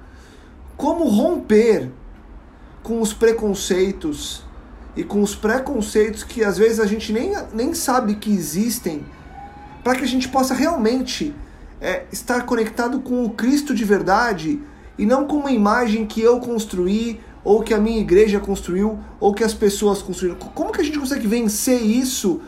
[0.77, 1.91] Como romper
[2.81, 4.43] com os preconceitos
[4.95, 9.05] e com os preconceitos que às vezes a gente nem, nem sabe que existem,
[9.83, 11.33] para que a gente possa realmente
[11.81, 14.61] é, estar conectado com o Cristo de verdade
[14.97, 19.33] e não com uma imagem que eu construí ou que a minha igreja construiu ou
[19.33, 20.37] que as pessoas construíram.
[20.37, 22.41] Como que a gente consegue vencer isso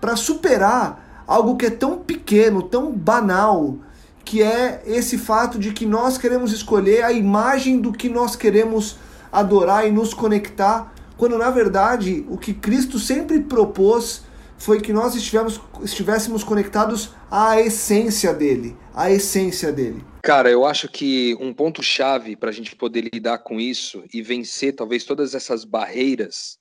[0.00, 3.76] para superar algo que é tão pequeno, tão banal,
[4.24, 8.96] que é esse fato de que nós queremos escolher a imagem do que nós queremos
[9.32, 14.22] adorar e nos conectar quando na verdade o que Cristo sempre propôs
[14.58, 20.04] foi que nós estivemos, estivéssemos conectados à essência dele, à essência dele.
[20.22, 24.22] Cara, eu acho que um ponto chave para a gente poder lidar com isso e
[24.22, 26.58] vencer talvez todas essas barreiras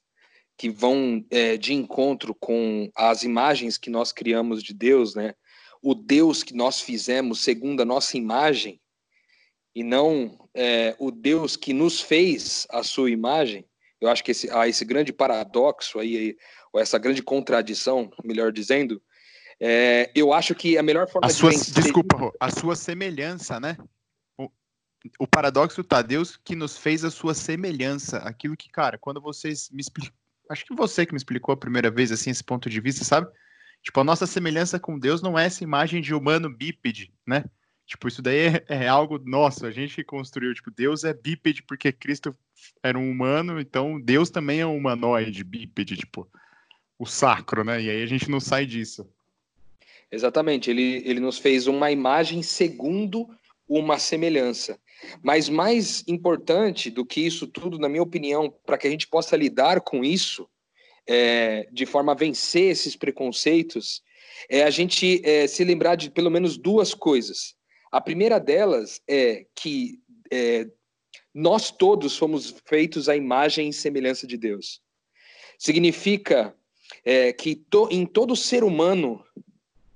[0.57, 5.33] que vão é, de encontro com as imagens que nós criamos de Deus, né?
[5.81, 8.79] O Deus que nós fizemos segundo a nossa imagem
[9.75, 13.65] e não é, o Deus que nos fez a sua imagem.
[13.99, 16.35] Eu acho que esse, há esse grande paradoxo aí,
[16.73, 19.01] ou essa grande contradição, melhor dizendo.
[19.59, 21.73] É, eu acho que a melhor forma a de sua, vencer...
[21.75, 23.77] Desculpa, a sua semelhança, né?
[24.35, 24.49] O,
[25.19, 28.17] o paradoxo tá Deus que nos fez a sua semelhança.
[28.17, 30.11] Aquilo que, cara, quando vocês me explicam,
[30.49, 33.31] acho que você que me explicou a primeira vez assim esse ponto de vista, sabe?
[33.83, 37.45] Tipo, a nossa semelhança com Deus não é essa imagem de humano bípede, né?
[37.85, 40.53] Tipo, isso daí é, é, algo nosso, a gente que construiu.
[40.53, 42.35] Tipo, Deus é bípede porque Cristo
[42.81, 46.27] era um humano, então Deus também é um humanoide, bípede, tipo,
[47.03, 47.81] o sacro, né?
[47.81, 49.07] E aí a gente não sai disso.
[50.11, 53.27] Exatamente, ele, ele nos fez uma imagem segundo
[53.67, 54.79] uma semelhança.
[55.21, 59.35] Mas mais importante do que isso tudo, na minha opinião, para que a gente possa
[59.35, 60.47] lidar com isso,
[61.07, 64.01] é, de forma a vencer esses preconceitos,
[64.49, 67.55] é a gente é, se lembrar de pelo menos duas coisas.
[67.91, 69.99] A primeira delas é que
[70.31, 70.67] é,
[71.33, 74.81] nós todos fomos feitos à imagem e semelhança de Deus.
[75.57, 76.55] Significa
[77.03, 79.23] é, que to, em todo ser humano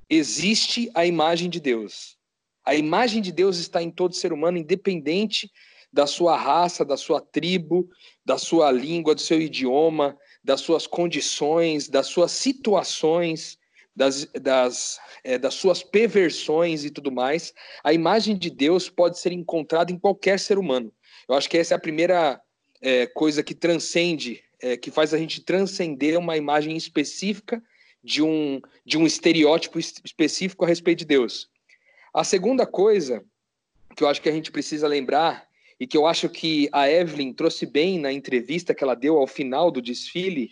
[0.10, 2.18] existe a imagem de Deus.
[2.66, 5.52] A imagem de Deus está em todo ser humano, independente
[5.92, 7.90] da sua raça, da sua tribo,
[8.26, 13.58] da sua língua, do seu idioma, das suas condições, das suas situações,
[13.96, 19.32] das, das, é, das suas perversões e tudo mais, a imagem de Deus pode ser
[19.32, 20.94] encontrada em qualquer ser humano.
[21.28, 22.40] Eu acho que essa é a primeira
[22.80, 27.62] é, coisa que transcende, é, que faz a gente transcender uma imagem específica
[28.04, 31.50] de um, de um estereótipo específico a respeito de Deus.
[32.14, 33.24] A segunda coisa
[33.96, 35.48] que eu acho que a gente precisa lembrar
[35.80, 39.28] e que eu acho que a Evelyn trouxe bem na entrevista que ela deu ao
[39.28, 40.52] final do desfile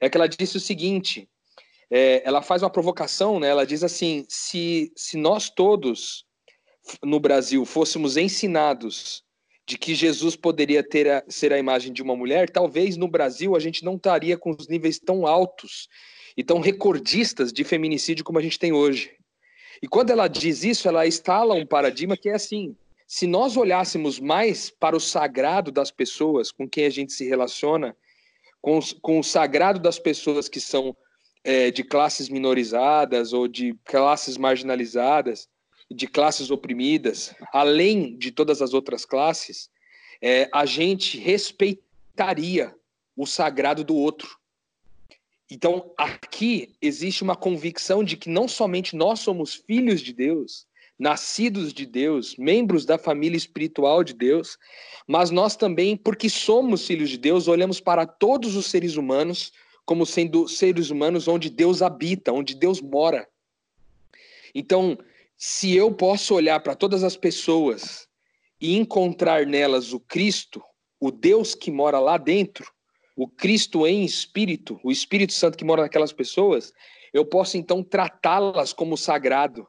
[0.00, 1.28] é que ela disse o seguinte:
[1.90, 3.48] é, ela faz uma provocação, né?
[3.48, 6.24] Ela diz assim: se, se nós todos
[7.02, 9.23] no Brasil fôssemos ensinados
[9.66, 13.56] de que Jesus poderia ter a, ser a imagem de uma mulher, talvez no Brasil
[13.56, 15.88] a gente não estaria com os níveis tão altos
[16.36, 19.12] e tão recordistas de feminicídio como a gente tem hoje.
[19.82, 24.20] E quando ela diz isso, ela instala um paradigma que é assim: se nós olhássemos
[24.20, 27.96] mais para o sagrado das pessoas com quem a gente se relaciona,
[28.60, 30.96] com, com o sagrado das pessoas que são
[31.42, 35.48] é, de classes minorizadas ou de classes marginalizadas,
[35.90, 39.70] de classes oprimidas, além de todas as outras classes,
[40.20, 42.74] é, a gente respeitaria
[43.16, 44.38] o sagrado do outro.
[45.50, 50.66] Então, aqui existe uma convicção de que não somente nós somos filhos de Deus,
[50.98, 54.56] nascidos de Deus, membros da família espiritual de Deus,
[55.06, 59.52] mas nós também, porque somos filhos de Deus, olhamos para todos os seres humanos
[59.84, 63.28] como sendo seres humanos onde Deus habita, onde Deus mora.
[64.54, 64.96] Então,
[65.36, 68.06] se eu posso olhar para todas as pessoas
[68.60, 70.62] e encontrar nelas o Cristo,
[71.00, 72.70] o Deus que mora lá dentro,
[73.16, 76.72] o Cristo em espírito, o Espírito Santo que mora naquelas pessoas,
[77.12, 79.66] eu posso então tratá-las como sagrado.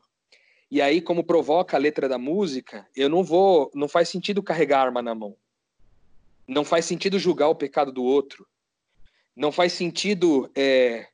[0.71, 4.81] E aí, como provoca a letra da música, eu não vou, não faz sentido carregar
[4.81, 5.35] arma na mão.
[6.47, 8.47] Não faz sentido julgar o pecado do outro.
[9.35, 11.07] Não faz sentido é,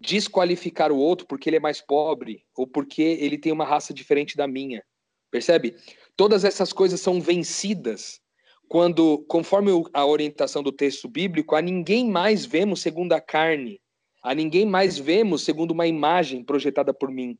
[0.00, 4.36] desqualificar o outro porque ele é mais pobre ou porque ele tem uma raça diferente
[4.36, 4.82] da minha.
[5.30, 5.76] Percebe?
[6.16, 8.20] Todas essas coisas são vencidas
[8.68, 13.80] quando, conforme a orientação do texto bíblico, a ninguém mais vemos segundo a carne.
[14.22, 17.38] A ninguém mais vemos segundo uma imagem projetada por mim.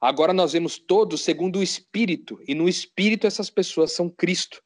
[0.00, 4.62] Agora nós vemos todos segundo o Espírito, e no Espírito essas pessoas são Cristo.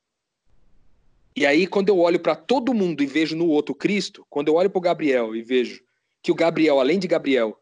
[1.36, 4.56] E aí, quando eu olho para todo mundo e vejo no outro Cristo, quando eu
[4.56, 5.80] olho para o Gabriel e vejo
[6.22, 7.58] que o Gabriel, além de Gabriel,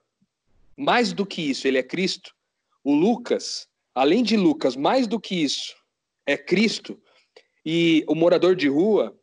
[0.77, 2.35] mais do que isso, ele é Cristo,
[2.83, 5.75] o Lucas, além de Lucas, mais do que isso,
[6.27, 7.01] é Cristo,
[7.65, 9.19] e o morador de rua,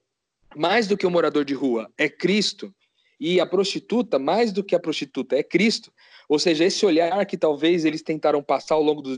[0.56, 2.74] mais do que o morador de rua, é Cristo,
[3.20, 5.94] e a prostituta, mais do que a prostituta, é Cristo.
[6.28, 9.18] Ou seja, esse olhar que talvez eles tentaram passar ao longo do,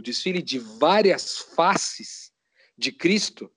[0.00, 2.32] desfile de várias faces
[2.78, 3.50] de Cristo,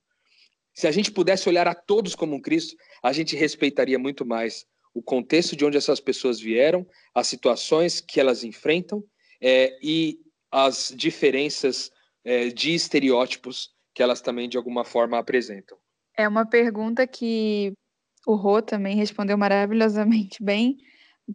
[0.74, 4.66] se a gente pudesse olhar a todos como um Cristo, a gente respeitaria muito mais
[4.96, 9.04] o contexto de onde essas pessoas vieram, as situações que elas enfrentam
[9.42, 10.18] é, e
[10.50, 11.92] as diferenças
[12.24, 15.78] é, de estereótipos que elas também de alguma forma apresentam.
[16.18, 17.74] É uma pergunta que
[18.26, 20.78] o Rô também respondeu maravilhosamente bem,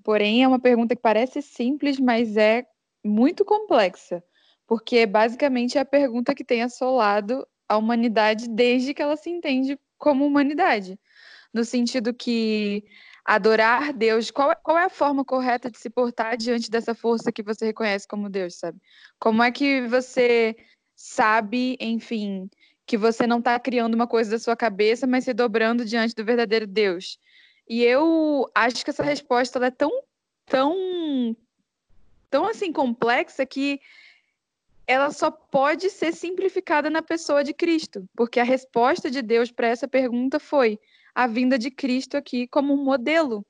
[0.02, 2.64] porém é uma pergunta que parece simples, mas é
[3.04, 4.24] muito complexa,
[4.66, 9.78] porque basicamente é a pergunta que tem assolado a humanidade desde que ela se entende
[9.98, 10.98] como humanidade.
[11.52, 12.84] No sentido que
[13.24, 17.32] adorar Deus, qual, é, qual é a forma correta de se portar diante dessa força
[17.32, 18.80] que você reconhece como Deus, sabe?
[19.18, 20.56] Como é que você
[20.94, 22.50] sabe, enfim,
[22.86, 26.24] que você não está criando uma coisa da sua cabeça, mas se dobrando diante do
[26.24, 27.18] verdadeiro Deus?
[27.68, 29.90] E eu acho que essa resposta é tão,
[30.46, 31.36] tão,
[32.28, 33.80] tão assim complexa que
[34.86, 39.68] ela só pode ser simplificada na pessoa de Cristo, porque a resposta de Deus para
[39.68, 40.80] essa pergunta foi
[41.14, 43.44] a vinda de Cristo aqui como um modelo.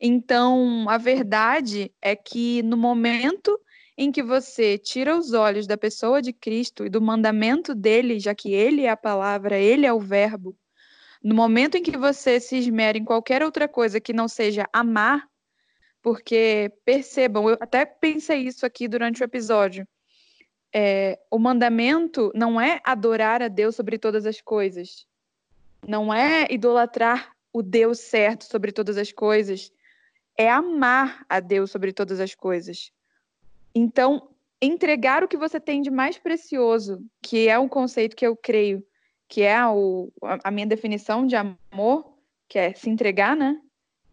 [0.00, 3.58] Então, a verdade é que no momento
[3.96, 8.34] em que você tira os olhos da pessoa de Cristo e do mandamento dele, já
[8.34, 10.56] que ele é a palavra, ele é o verbo,
[11.22, 15.26] no momento em que você se esmera em qualquer outra coisa que não seja amar,
[16.00, 19.86] porque percebam, eu até pensei isso aqui durante o episódio
[20.74, 25.06] é, o mandamento não é adorar a Deus sobre todas as coisas,
[25.88, 29.72] não é idolatrar o Deus certo sobre todas as coisas,
[30.36, 32.92] é amar a Deus sobre todas as coisas.
[33.74, 34.28] Então,
[34.60, 38.84] entregar o que você tem de mais precioso, que é um conceito que eu creio,
[39.26, 42.14] que é o, a minha definição de amor,
[42.46, 43.58] que é se entregar, né?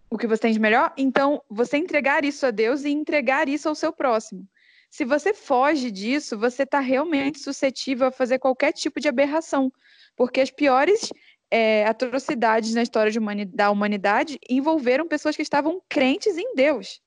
[0.09, 0.93] O que você tem de melhor.
[0.97, 4.47] Então, você entregar isso a Deus e entregar isso ao seu próximo.
[4.89, 9.69] Se você foge disso, você está realmente suscetível a fazer qualquer tipo de aberração,
[10.15, 11.11] porque as piores
[11.51, 17.01] é, atrocidades na história humani da humanidade envolveram pessoas que estavam crentes em Deus,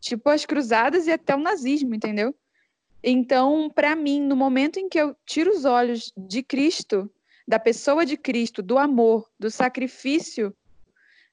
[0.00, 2.34] tipo as cruzadas e até o nazismo, entendeu?
[3.02, 7.10] Então, para mim, no momento em que eu tiro os olhos de Cristo,
[7.46, 10.54] da pessoa de Cristo, do amor, do sacrifício,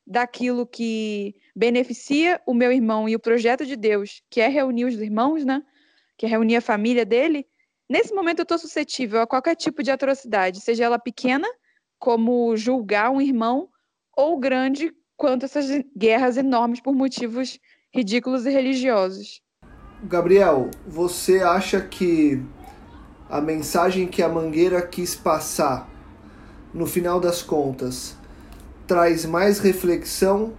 [0.06, 4.96] daquilo que beneficia o meu irmão e o projeto de Deus, que é reunir os
[4.96, 5.64] irmãos, né?
[6.18, 7.48] que reunia a família dele,
[7.88, 11.48] nesse momento eu estou suscetível a qualquer tipo de atrocidade, seja ela pequena,
[12.00, 13.70] como julgar um irmão,
[14.16, 17.60] ou grande, quanto essas guerras enormes por motivos
[17.94, 19.42] ridículos e religiosos.
[20.04, 22.42] Gabriel, você acha que
[23.30, 25.90] a mensagem que a Mangueira quis passar,
[26.74, 28.16] no final das contas,
[28.88, 30.54] traz mais reflexão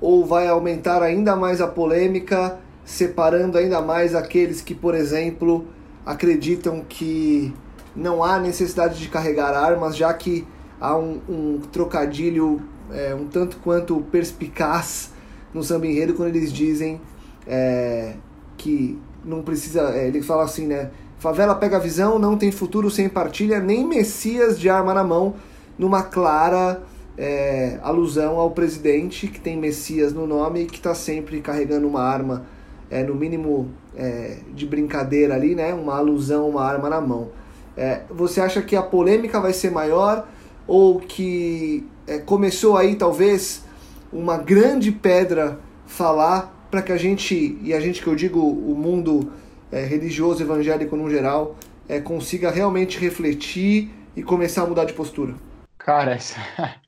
[0.00, 5.66] ou vai aumentar ainda mais a polêmica separando ainda mais aqueles que, por exemplo,
[6.04, 7.54] acreditam que
[7.94, 10.46] não há necessidade de carregar armas, já que
[10.82, 12.60] há um, um trocadilho
[12.90, 15.12] é, um tanto quanto perspicaz
[15.54, 17.00] no samba enredo quando eles dizem
[17.46, 18.14] é,
[18.56, 19.96] que não precisa.
[19.96, 20.90] É, ele fala assim, né?
[21.18, 25.36] Favela pega a visão, não tem futuro sem partilha, nem Messias de arma na mão,
[25.78, 26.82] numa clara
[27.16, 32.02] é, alusão ao presidente que tem Messias no nome e que está sempre carregando uma
[32.02, 32.44] arma
[32.90, 35.72] é, no mínimo é, de brincadeira ali, né?
[35.72, 37.28] Uma alusão, uma arma na mão.
[37.76, 40.26] É, você acha que a polêmica vai ser maior
[40.66, 43.64] ou que é, começou aí talvez
[44.12, 48.74] uma grande pedra falar para que a gente, e a gente que eu digo o
[48.74, 49.32] mundo
[49.70, 51.56] é, religioso evangélico no geral,
[51.88, 55.34] é, consiga realmente refletir e começar a mudar de postura?
[55.78, 56.38] Cara, essa,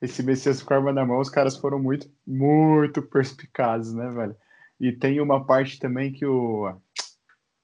[0.00, 4.34] esse Messias com a arma na mão, os caras foram muito, muito perspicazes, né, velho?
[4.80, 6.72] E tem uma parte também que o,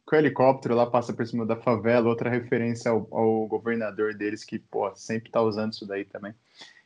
[0.07, 4.45] que o helicóptero lá passa por cima da favela, outra referência ao, ao governador deles,
[4.45, 6.33] que, pô, sempre tá usando isso daí também.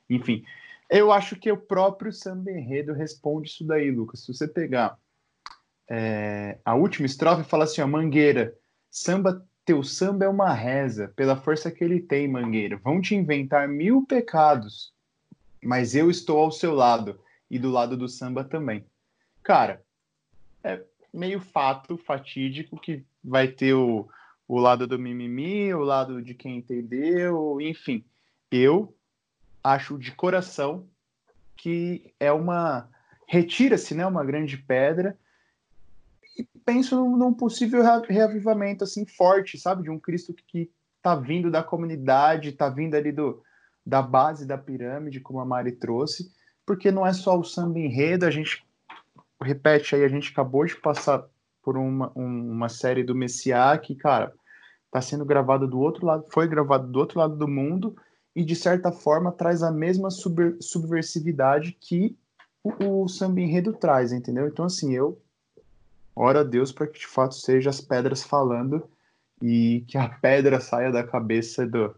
[0.08, 0.44] Enfim,
[0.88, 4.20] eu acho que o próprio samba enredo responde isso daí, Lucas.
[4.20, 4.98] Se você pegar
[5.88, 8.56] é, a última estrofe, fala assim, ó, Mangueira,
[8.90, 12.78] samba, teu samba é uma reza, pela força que ele tem, Mangueira.
[12.78, 14.94] Vão te inventar mil pecados,
[15.62, 18.84] mas eu estou ao seu lado, e do lado do samba também.
[19.42, 19.82] cara,
[20.62, 24.08] é meio fato, fatídico, que vai ter o,
[24.48, 28.04] o lado do mimimi, o lado de quem entendeu, enfim.
[28.50, 28.94] Eu
[29.62, 30.86] acho de coração
[31.56, 32.88] que é uma.
[33.26, 35.16] Retira-se né, uma grande pedra
[36.36, 39.84] e penso num, possível reavivamento assim forte, sabe?
[39.84, 43.42] De um Cristo que está vindo da comunidade, está vindo ali do,
[43.84, 46.32] da base da pirâmide, como a Mari trouxe,
[46.66, 48.64] porque não é só o samba enredo, a gente
[49.40, 51.26] repete aí, a gente acabou de passar
[51.62, 54.32] por uma, um, uma série do Messiá que, cara,
[54.86, 57.96] está sendo gravado do outro lado, foi gravado do outro lado do mundo
[58.34, 62.16] e de certa forma traz a mesma sub, subversividade que
[62.62, 64.48] o, o samba enredo traz, entendeu?
[64.48, 65.20] Então assim, eu
[66.14, 68.88] oro a Deus para que de fato seja as pedras falando
[69.42, 71.94] e que a pedra saia da cabeça do,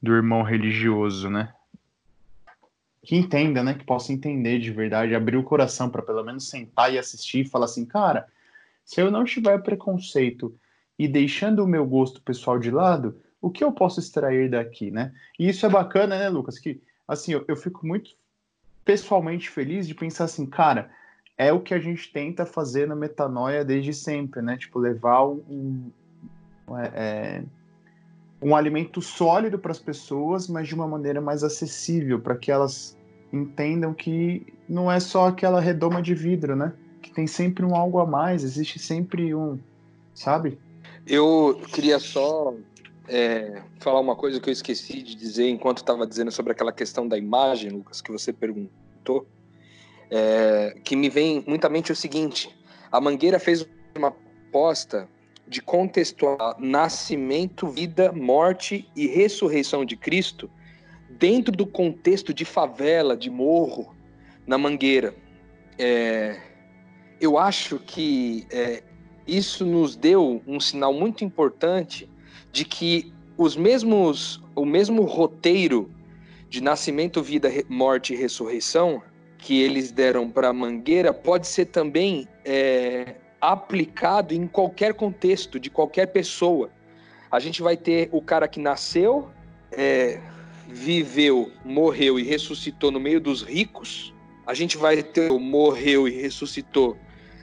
[0.00, 1.52] do irmão religioso, né?
[3.02, 3.74] Que entenda, né?
[3.74, 7.48] Que possa entender de verdade, abrir o coração para pelo menos sentar e assistir e
[7.48, 8.28] falar assim, cara,
[8.88, 10.58] se eu não tiver preconceito
[10.98, 15.12] e deixando o meu gosto pessoal de lado, o que eu posso extrair daqui, né?
[15.38, 16.58] E isso é bacana, né, Lucas?
[16.58, 18.12] Que, assim, eu, eu fico muito
[18.86, 20.90] pessoalmente feliz de pensar assim, cara,
[21.36, 24.56] é o que a gente tenta fazer na metanoia desde sempre, né?
[24.56, 25.92] Tipo, levar um,
[26.70, 27.44] é, é
[28.40, 32.96] um alimento sólido para as pessoas, mas de uma maneira mais acessível, para que elas
[33.30, 36.72] entendam que não é só aquela redoma de vidro, né?
[37.02, 39.58] Que tem sempre um algo a mais, existe sempre um,
[40.14, 40.58] sabe?
[41.06, 42.54] Eu queria só
[43.08, 47.08] é, falar uma coisa que eu esqueci de dizer enquanto estava dizendo sobre aquela questão
[47.08, 49.26] da imagem, Lucas, que você perguntou,
[50.10, 52.54] é, que me vem muita mente o seguinte:
[52.92, 55.08] a Mangueira fez uma aposta
[55.46, 60.50] de contextualizar nascimento, vida, morte e ressurreição de Cristo
[61.08, 63.94] dentro do contexto de favela, de morro,
[64.46, 65.14] na Mangueira.
[65.78, 66.38] É,
[67.20, 68.82] eu acho que é,
[69.26, 72.08] isso nos deu um sinal muito importante
[72.52, 75.90] de que os mesmos, o mesmo roteiro
[76.48, 79.02] de nascimento, vida, morte e ressurreição
[79.36, 85.70] que eles deram para a Mangueira pode ser também é, aplicado em qualquer contexto, de
[85.70, 86.70] qualquer pessoa.
[87.30, 89.28] A gente vai ter o cara que nasceu,
[89.70, 90.20] é,
[90.66, 94.12] viveu, morreu e ressuscitou no meio dos ricos.
[94.46, 96.96] A gente vai ter o morreu e ressuscitou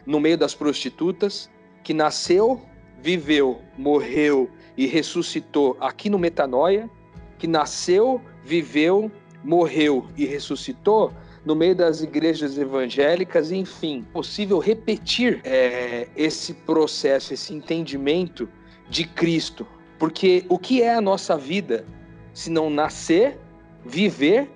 [0.05, 1.49] no meio das prostitutas
[1.83, 2.61] que nasceu,
[3.01, 6.89] viveu, morreu e ressuscitou aqui no Metanoia,
[7.37, 9.11] que nasceu, viveu,
[9.43, 11.13] morreu e ressuscitou
[11.45, 18.49] no meio das igrejas evangélicas, enfim, possível repetir é, esse processo, esse entendimento
[18.89, 19.67] de Cristo.
[19.99, 21.85] Porque o que é a nossa vida
[22.33, 23.39] se não nascer,
[23.85, 24.49] viver,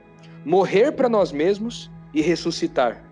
[0.43, 3.08] morrer para nós mesmos e ressuscitar?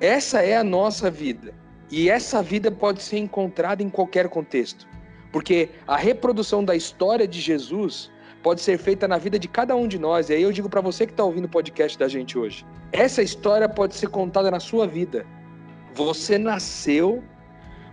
[0.00, 1.54] Essa é a nossa vida.
[1.90, 4.88] E essa vida pode ser encontrada em qualquer contexto,
[5.30, 8.10] porque a reprodução da história de Jesus
[8.42, 10.28] pode ser feita na vida de cada um de nós.
[10.28, 13.22] E aí eu digo para você que está ouvindo o podcast da gente hoje: essa
[13.22, 15.24] história pode ser contada na sua vida.
[15.94, 17.22] Você nasceu,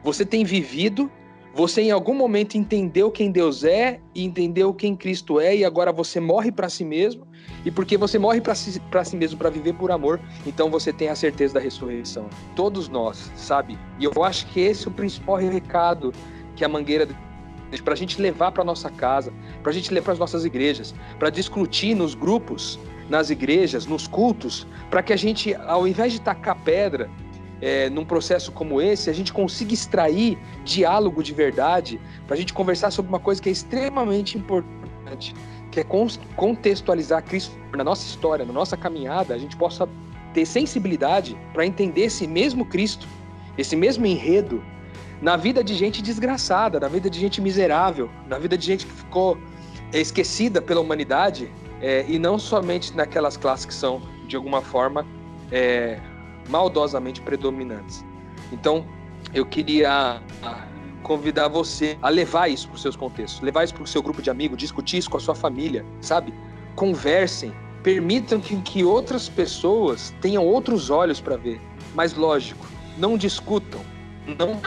[0.03, 1.11] você tem vivido,
[1.53, 5.91] você em algum momento entendeu quem Deus é e entendeu quem Cristo é, e agora
[5.91, 7.27] você morre para si mesmo.
[7.65, 11.09] E porque você morre para si, si mesmo para viver por amor, então você tem
[11.09, 12.29] a certeza da ressurreição.
[12.55, 13.77] Todos nós, sabe?
[13.99, 16.13] E eu acho que esse é o principal recado
[16.55, 17.07] que a Mangueira
[17.83, 20.93] para a gente levar para nossa casa, para a gente levar para as nossas igrejas,
[21.17, 22.79] para discutir nos grupos,
[23.09, 27.09] nas igrejas, nos cultos, para que a gente, ao invés de tacar pedra
[27.61, 32.53] é, num processo como esse, a gente consiga extrair diálogo de verdade, para a gente
[32.53, 34.82] conversar sobre uma coisa que é extremamente importante,
[35.71, 35.85] que é
[36.35, 39.87] contextualizar Cristo na nossa história, na nossa caminhada, a gente possa
[40.33, 43.07] ter sensibilidade para entender esse mesmo Cristo,
[43.57, 44.63] esse mesmo enredo
[45.21, 48.91] na vida de gente desgraçada, na vida de gente miserável, na vida de gente que
[48.91, 49.37] ficou
[49.91, 51.49] é, esquecida pela humanidade
[51.81, 55.05] é, e não somente naquelas classes que são, de alguma forma,
[55.51, 55.99] é,
[56.49, 58.03] maldosamente predominantes.
[58.51, 58.85] Então,
[59.33, 60.21] eu queria
[61.03, 64.21] convidar você a levar isso para os seus contextos, levar isso para o seu grupo
[64.21, 66.33] de amigos, discutir isso com a sua família, sabe?
[66.75, 71.61] Conversem, permitam que, que outras pessoas tenham outros olhos para ver.
[71.93, 72.65] Mas, lógico,
[72.97, 73.81] não discutam,
[74.39, 74.59] não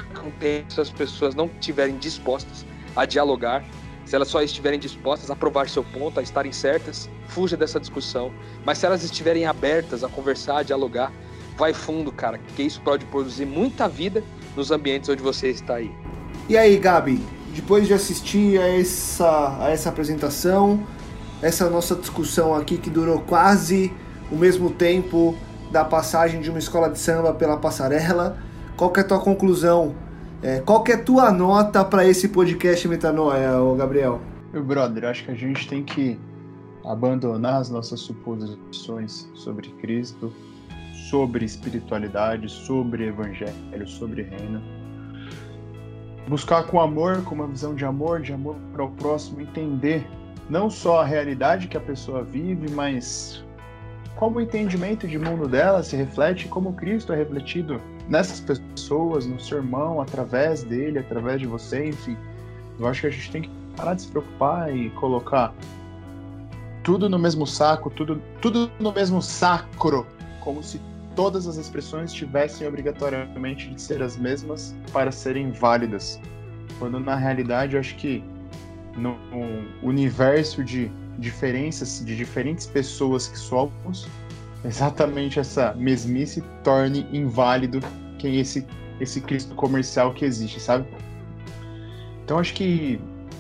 [0.69, 2.65] se as pessoas não estiverem dispostas
[2.95, 3.65] a dialogar,
[4.05, 8.33] se elas só estiverem dispostas a provar seu ponto, a estarem certas, fuja dessa discussão.
[8.65, 11.13] Mas se elas estiverem abertas a conversar, a dialogar,
[11.57, 14.23] vai fundo, cara, que isso pode produzir muita vida
[14.55, 15.91] nos ambientes onde você está aí.
[16.49, 17.21] E aí, Gabi,
[17.55, 20.87] depois de assistir a essa, a essa apresentação,
[21.43, 23.93] essa nossa discussão aqui que durou quase
[24.31, 25.37] o mesmo tempo
[25.73, 28.39] da passagem de uma escola de samba pela passarela.
[28.77, 29.95] Qual que é a tua conclusão?
[30.43, 34.21] É, qual que é a tua nota para esse podcast Metanoia, Gabriel?
[34.53, 36.19] Meu brother, acho que a gente tem que
[36.85, 40.33] abandonar as nossas suposições sobre Cristo,
[41.11, 44.76] sobre espiritualidade, sobre evangelho, sobre reino.
[46.29, 50.07] Buscar com amor, com uma visão de amor, de amor para o próximo, entender
[50.51, 53.45] não só a realidade que a pessoa vive, mas
[54.17, 59.39] como o entendimento de mundo dela se reflete, como Cristo é refletido nessas pessoas, no
[59.39, 62.17] seu irmão, através dele, através de você, enfim.
[62.79, 65.53] Eu acho que a gente tem que parar de se preocupar e colocar
[66.83, 70.07] tudo no mesmo saco, tudo, tudo no mesmo sacro,
[70.41, 70.81] como se
[71.17, 76.21] todas as expressões tivessem obrigatoriamente de ser as mesmas para serem válidas.
[76.79, 78.23] Quando na realidade eu acho que
[78.97, 79.17] no
[79.83, 84.07] universo de diferenças de diferentes pessoas que somos,
[84.65, 87.81] exatamente essa mesmice torne inválido
[88.19, 88.67] quem esse
[88.99, 90.87] esse Cristo comercial que existe, sabe?
[92.25, 92.99] Então acho que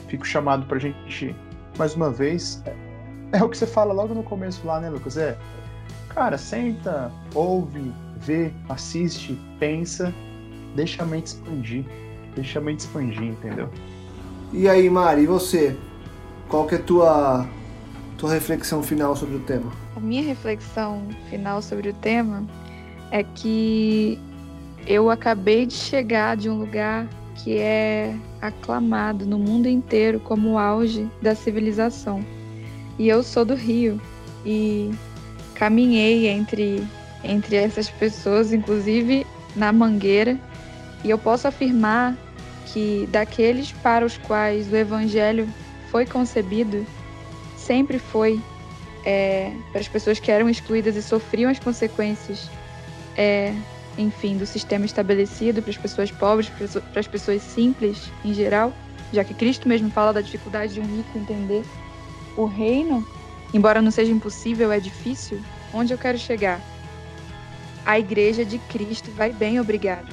[0.08, 1.34] fico chamado pra gente
[1.78, 5.16] mais uma vez é, é o que você fala logo no começo lá, né, Lucas?
[5.16, 5.36] É,
[6.16, 10.14] cara, senta, ouve, vê, assiste, pensa,
[10.74, 11.84] deixa a mente expandir,
[12.34, 13.68] deixa a mente expandir, entendeu?
[14.50, 15.76] E aí, Mari, e você?
[16.48, 17.46] Qual que é a tua
[18.16, 19.70] tua reflexão final sobre o tema?
[19.94, 22.46] A minha reflexão final sobre o tema
[23.10, 24.18] é que
[24.86, 30.58] eu acabei de chegar de um lugar que é aclamado no mundo inteiro como o
[30.58, 32.24] auge da civilização.
[32.98, 34.00] E eu sou do Rio
[34.46, 34.90] e
[35.58, 36.86] caminhei entre
[37.24, 40.38] entre essas pessoas, inclusive na Mangueira,
[41.02, 42.16] e eu posso afirmar
[42.66, 45.48] que daqueles para os quais o evangelho
[45.90, 46.86] foi concebido,
[47.56, 48.40] sempre foi
[49.04, 52.50] é, para as pessoas que eram excluídas e sofriam as consequências,
[53.16, 53.54] é,
[53.96, 56.50] enfim, do sistema estabelecido, para as pessoas pobres,
[56.92, 58.72] para as pessoas simples em geral,
[59.12, 61.64] já que Cristo mesmo fala da dificuldade de um rico entender
[62.36, 63.06] o reino,
[63.52, 65.40] embora não seja impossível, é difícil.
[65.72, 66.60] Onde eu quero chegar?
[67.84, 70.12] A igreja de Cristo vai bem, obrigado.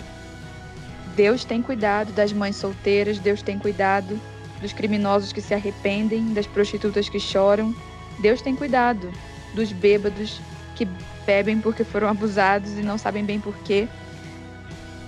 [1.16, 4.20] Deus tem cuidado das mães solteiras, Deus tem cuidado
[4.62, 7.76] dos criminosos que se arrependem, das prostitutas que choram.
[8.20, 9.12] Deus tem cuidado
[9.54, 10.40] dos bêbados
[10.76, 10.88] que
[11.26, 13.88] bebem porque foram abusados e não sabem bem porquê.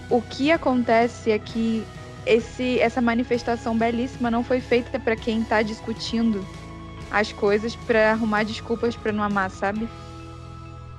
[0.09, 1.83] O que acontece é que
[2.25, 6.45] esse, essa manifestação belíssima não foi feita para quem está discutindo
[7.15, 9.87] as coisas para arrumar desculpas para não amar, sabe?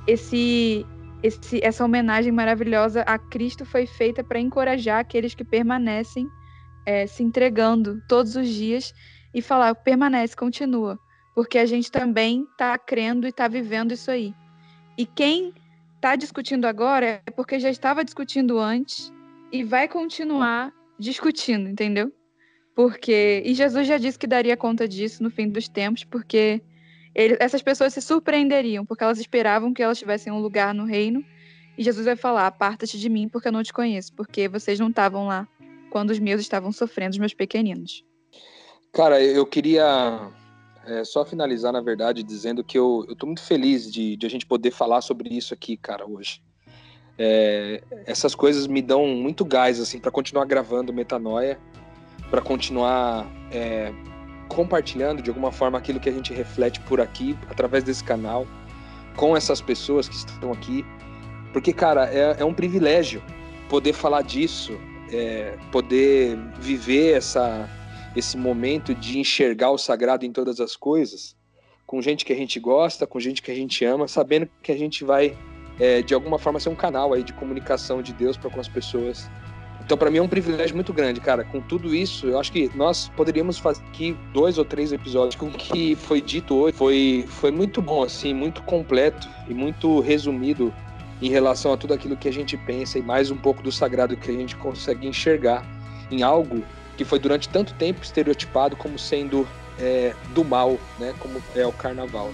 [0.06, 0.86] Esse,
[1.22, 6.26] esse, essa homenagem maravilhosa a Cristo foi feita para encorajar aqueles que permanecem
[6.86, 8.94] é, se entregando todos os dias
[9.34, 10.98] e falar: permanece, continua,
[11.34, 14.34] porque a gente também está crendo e está vivendo isso aí.
[14.96, 15.52] E quem
[15.96, 19.12] está discutindo agora é porque já estava discutindo antes
[19.52, 22.10] e vai continuar discutindo, entendeu?
[22.76, 26.60] Porque e Jesus já disse que daria conta disso no fim dos tempos, porque
[27.14, 31.24] ele, essas pessoas se surpreenderiam, porque elas esperavam que elas tivessem um lugar no reino.
[31.78, 34.90] E Jesus vai falar: aparta-te de mim, porque eu não te conheço, porque vocês não
[34.90, 35.48] estavam lá
[35.88, 38.04] quando os meus estavam sofrendo, os meus pequeninos.
[38.92, 40.30] Cara, eu queria
[40.84, 44.44] é, só finalizar, na verdade, dizendo que eu, eu muito feliz de, de a gente
[44.44, 46.42] poder falar sobre isso aqui, cara, hoje.
[47.18, 51.58] É, essas coisas me dão muito gás, assim, para continuar gravando Metanoia,
[52.30, 53.92] para continuar é,
[54.48, 58.46] compartilhando de alguma forma aquilo que a gente reflete por aqui, através desse canal,
[59.16, 60.84] com essas pessoas que estão aqui.
[61.52, 63.22] Porque, cara, é, é um privilégio
[63.68, 64.78] poder falar disso
[65.10, 67.68] é, poder viver essa,
[68.14, 71.36] esse momento de enxergar o sagrado em todas as coisas,
[71.86, 74.76] com gente que a gente gosta, com gente que a gente ama, sabendo que a
[74.76, 75.36] gente vai,
[75.78, 78.68] é, de alguma forma, ser um canal aí de comunicação de Deus para com as
[78.68, 79.30] pessoas.
[79.86, 81.44] Então, para mim é um privilégio muito grande, cara.
[81.44, 85.36] Com tudo isso, eu acho que nós poderíamos fazer aqui dois ou três episódios.
[85.36, 90.00] Com o que foi dito hoje foi, foi muito bom, assim, muito completo e muito
[90.00, 90.74] resumido
[91.22, 94.16] em relação a tudo aquilo que a gente pensa e mais um pouco do sagrado
[94.16, 95.64] que a gente consegue enxergar
[96.10, 96.64] em algo
[96.96, 99.46] que foi durante tanto tempo estereotipado como sendo
[99.78, 101.14] é, do mal, né?
[101.20, 102.32] Como é o carnaval.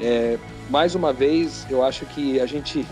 [0.00, 0.38] É,
[0.70, 2.86] mais uma vez, eu acho que a gente,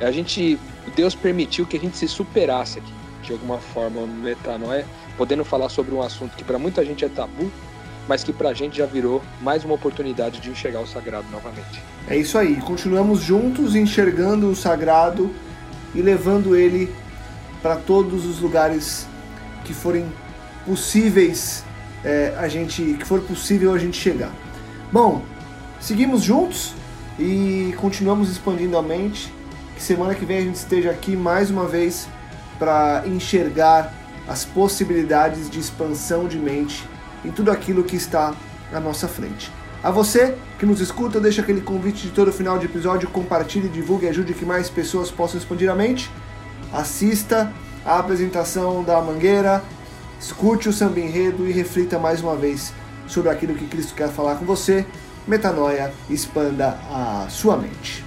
[0.00, 0.58] a gente,
[0.94, 2.92] Deus permitiu que a gente se superasse aqui,
[3.26, 7.08] de alguma forma, no metanoia, podendo falar sobre um assunto que para muita gente é
[7.08, 7.50] tabu,
[8.08, 11.82] mas que para a gente já virou mais uma oportunidade de enxergar o sagrado novamente.
[12.08, 15.30] É isso aí, continuamos juntos enxergando o sagrado
[15.94, 16.94] e levando ele
[17.60, 19.08] para todos os lugares
[19.64, 20.06] que forem
[20.64, 21.64] possíveis
[22.04, 24.32] é, a gente que for possível a gente chegar.
[24.92, 25.22] Bom,
[25.80, 26.74] seguimos juntos.
[27.18, 29.32] e continuamos expandindo a mente.
[29.74, 32.08] Que semana que vem a gente esteja aqui mais uma vez
[32.58, 33.92] para enxergar
[34.28, 36.84] as possibilidades de expansão de mente
[37.24, 38.34] em tudo aquilo que está
[38.72, 39.52] à nossa frente.
[39.82, 44.08] A você que nos escuta, deixa aquele convite de todo final de episódio, compartilhe, divulgue
[44.08, 46.10] ajude que mais pessoas possam expandir a mente.
[46.72, 47.52] Assista
[47.84, 49.62] a apresentação da Mangueira,
[50.20, 52.72] escute o samba enredo e reflita mais uma vez
[53.06, 54.84] sobre aquilo que Cristo quer falar com você.
[55.26, 58.05] Metanoia, expanda a sua mente.